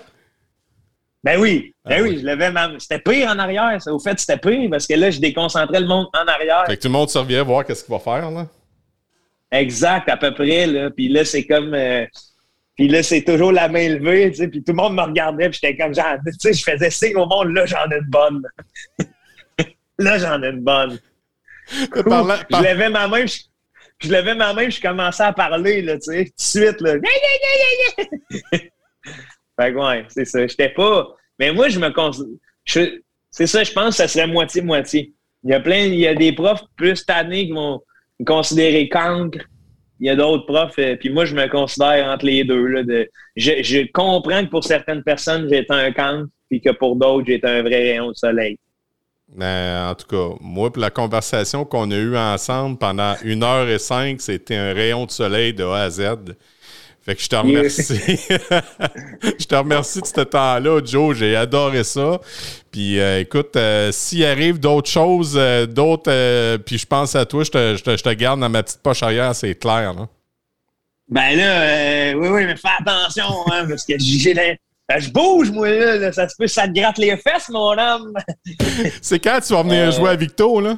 [1.23, 2.71] Ben oui, ben ah oui, je levais ma...
[2.79, 3.93] C'était pire en arrière, ça.
[3.93, 6.65] Au fait, c'était pire parce que là, je déconcentrais le monde en arrière.
[6.65, 8.47] Fait que tout le monde surveillait voir qu'est-ce qu'il va faire, là.
[9.51, 10.65] Exact, à peu près.
[10.65, 10.89] Là.
[10.89, 11.73] Puis là, c'est comme.
[11.73, 12.05] Euh,
[12.75, 14.47] puis là, c'est toujours la main levée, tu sais.
[14.47, 17.15] Puis tout le monde me regardait, puis j'étais comme, genre, tu sais, je faisais signe
[17.17, 18.41] au monde, là, j'en ai une bonne.
[19.99, 20.99] là, j'en ai une bonne.
[21.73, 23.25] Je levais ma main,
[23.99, 26.95] je levais ma main, je commençais à parler, là, tu sais, tout de suite, là.
[29.59, 30.45] fait que, ouais, c'est ça.
[30.45, 31.15] J'étais pas.
[31.39, 31.91] Mais moi, je me
[32.65, 35.13] C'est ça, je pense que ça serait moitié-moitié.
[35.43, 37.81] Il y a plein, il y a des profs plus tannés qui vont
[38.19, 39.39] me considérer cancre.
[39.99, 42.65] Il y a d'autres profs, euh, puis moi, je me considère entre les deux.
[42.65, 46.95] Là, de, je, je, comprends que pour certaines personnes, été un cancre, puis que pour
[46.95, 48.57] d'autres, été un vrai rayon de soleil.
[49.35, 53.67] Mais en tout cas, moi, pour la conversation qu'on a eue ensemble pendant une heure
[53.67, 56.01] et cinq, c'était un rayon de soleil de A à Z.
[57.05, 57.99] Fait que je te remercie.
[59.39, 61.17] je te remercie de ce temps-là, Joe.
[61.17, 62.21] J'ai adoré ça.
[62.71, 66.57] Puis euh, écoute, euh, s'il arrive d'autres choses, euh, d'autres.
[66.57, 69.35] puis je pense à toi, je te, je, te, garde dans ma petite poche arrière,
[69.35, 69.93] c'est clair.
[69.93, 70.07] Là.
[71.09, 74.55] Ben là, oui, oui, mais fais attention, hein, parce que j'ai ben,
[74.97, 78.13] je bouge, moi, là, Ça se peut, ça te gratte les fesses, mon homme.
[79.01, 80.77] c'est quand tu vas venir jouer à Victo, là?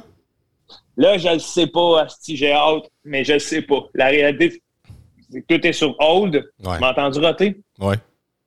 [0.96, 3.80] Là, je le sais pas, si j'ai hâte, mais je le sais pas.
[3.94, 4.62] La réalité,
[5.48, 6.42] tout est sur hold.
[6.62, 7.60] Tu m'as entendu roter?
[7.78, 7.96] Oui.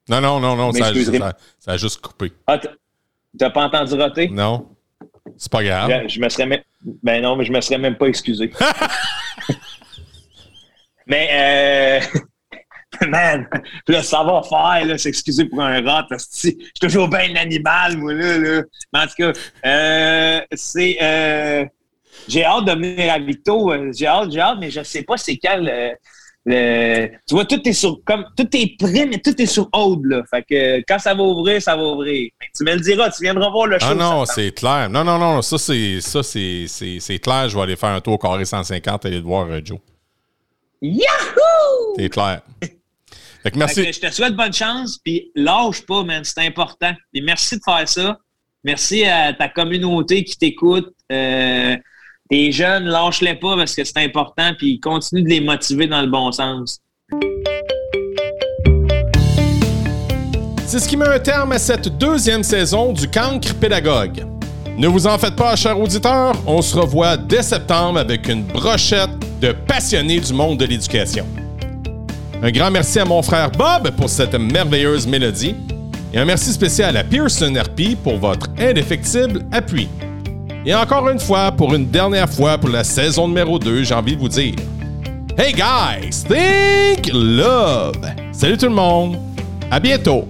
[0.09, 2.31] Non, non, non, non, ça, a juste coupé.
[2.47, 2.59] Ah,
[3.37, 4.27] t'as pas entendu roter?
[4.29, 4.67] Non.
[5.37, 6.07] C'est pas grave.
[6.07, 6.63] Je, me serais même.
[7.03, 8.51] Ben non, mais je me serais même pas excusé.
[11.05, 12.19] mais euh,
[13.07, 13.47] man,
[13.87, 18.61] le savoir-faire, s'excuser pour un rat, je suis toujours bien un animal, moi, là, là.
[18.93, 19.33] Mais en tout cas,
[19.65, 20.97] euh, c'est.
[21.01, 21.65] Euh,
[22.27, 23.71] j'ai hâte de venir à Victo.
[23.71, 25.97] Euh, j'ai hâte, j'ai hâte, mais je sais pas c'est quel
[26.45, 30.05] tu vois, tout est sur comme tout est prêt, mais tout est sur hold.
[30.05, 30.23] Là.
[30.29, 32.29] Fait que quand ça va ouvrir, ça va ouvrir.
[32.55, 33.87] tu me le diras, tu viendras voir le ah show.
[33.91, 34.89] Ah non, c'est clair.
[34.89, 37.49] Non, non, non, ça c'est ça c'est clair.
[37.49, 39.79] Je vais aller faire un tour au carré 150 et aller voir euh, Joe.
[40.81, 41.95] Yahoo!
[41.97, 42.41] C'est clair.
[43.43, 43.91] Fait que merci.
[43.91, 46.93] je te souhaite bonne chance, puis lâche pas, man, c'est important.
[47.13, 48.17] Et merci de faire ça.
[48.63, 50.93] Merci à ta communauté qui t'écoute.
[51.11, 51.77] Euh,
[52.29, 56.07] les jeunes, lâche-les pas parce que c'est important, puis continue de les motiver dans le
[56.07, 56.79] bon sens.
[60.65, 64.23] C'est ce qui met un terme à cette deuxième saison du Cancre Pédagogue.
[64.77, 69.09] Ne vous en faites pas, chers auditeurs, on se revoit dès septembre avec une brochette
[69.41, 71.25] de passionnés du monde de l'éducation.
[72.41, 75.55] Un grand merci à mon frère Bob pour cette merveilleuse mélodie
[76.13, 79.89] et un merci spécial à Pearson RP pour votre indéfectible appui.
[80.65, 84.15] Et encore une fois, pour une dernière fois pour la saison numéro 2, j'ai envie
[84.15, 84.55] de vous dire
[85.37, 87.99] Hey guys, think love!
[88.31, 89.17] Salut tout le monde!
[89.69, 90.25] À bientôt!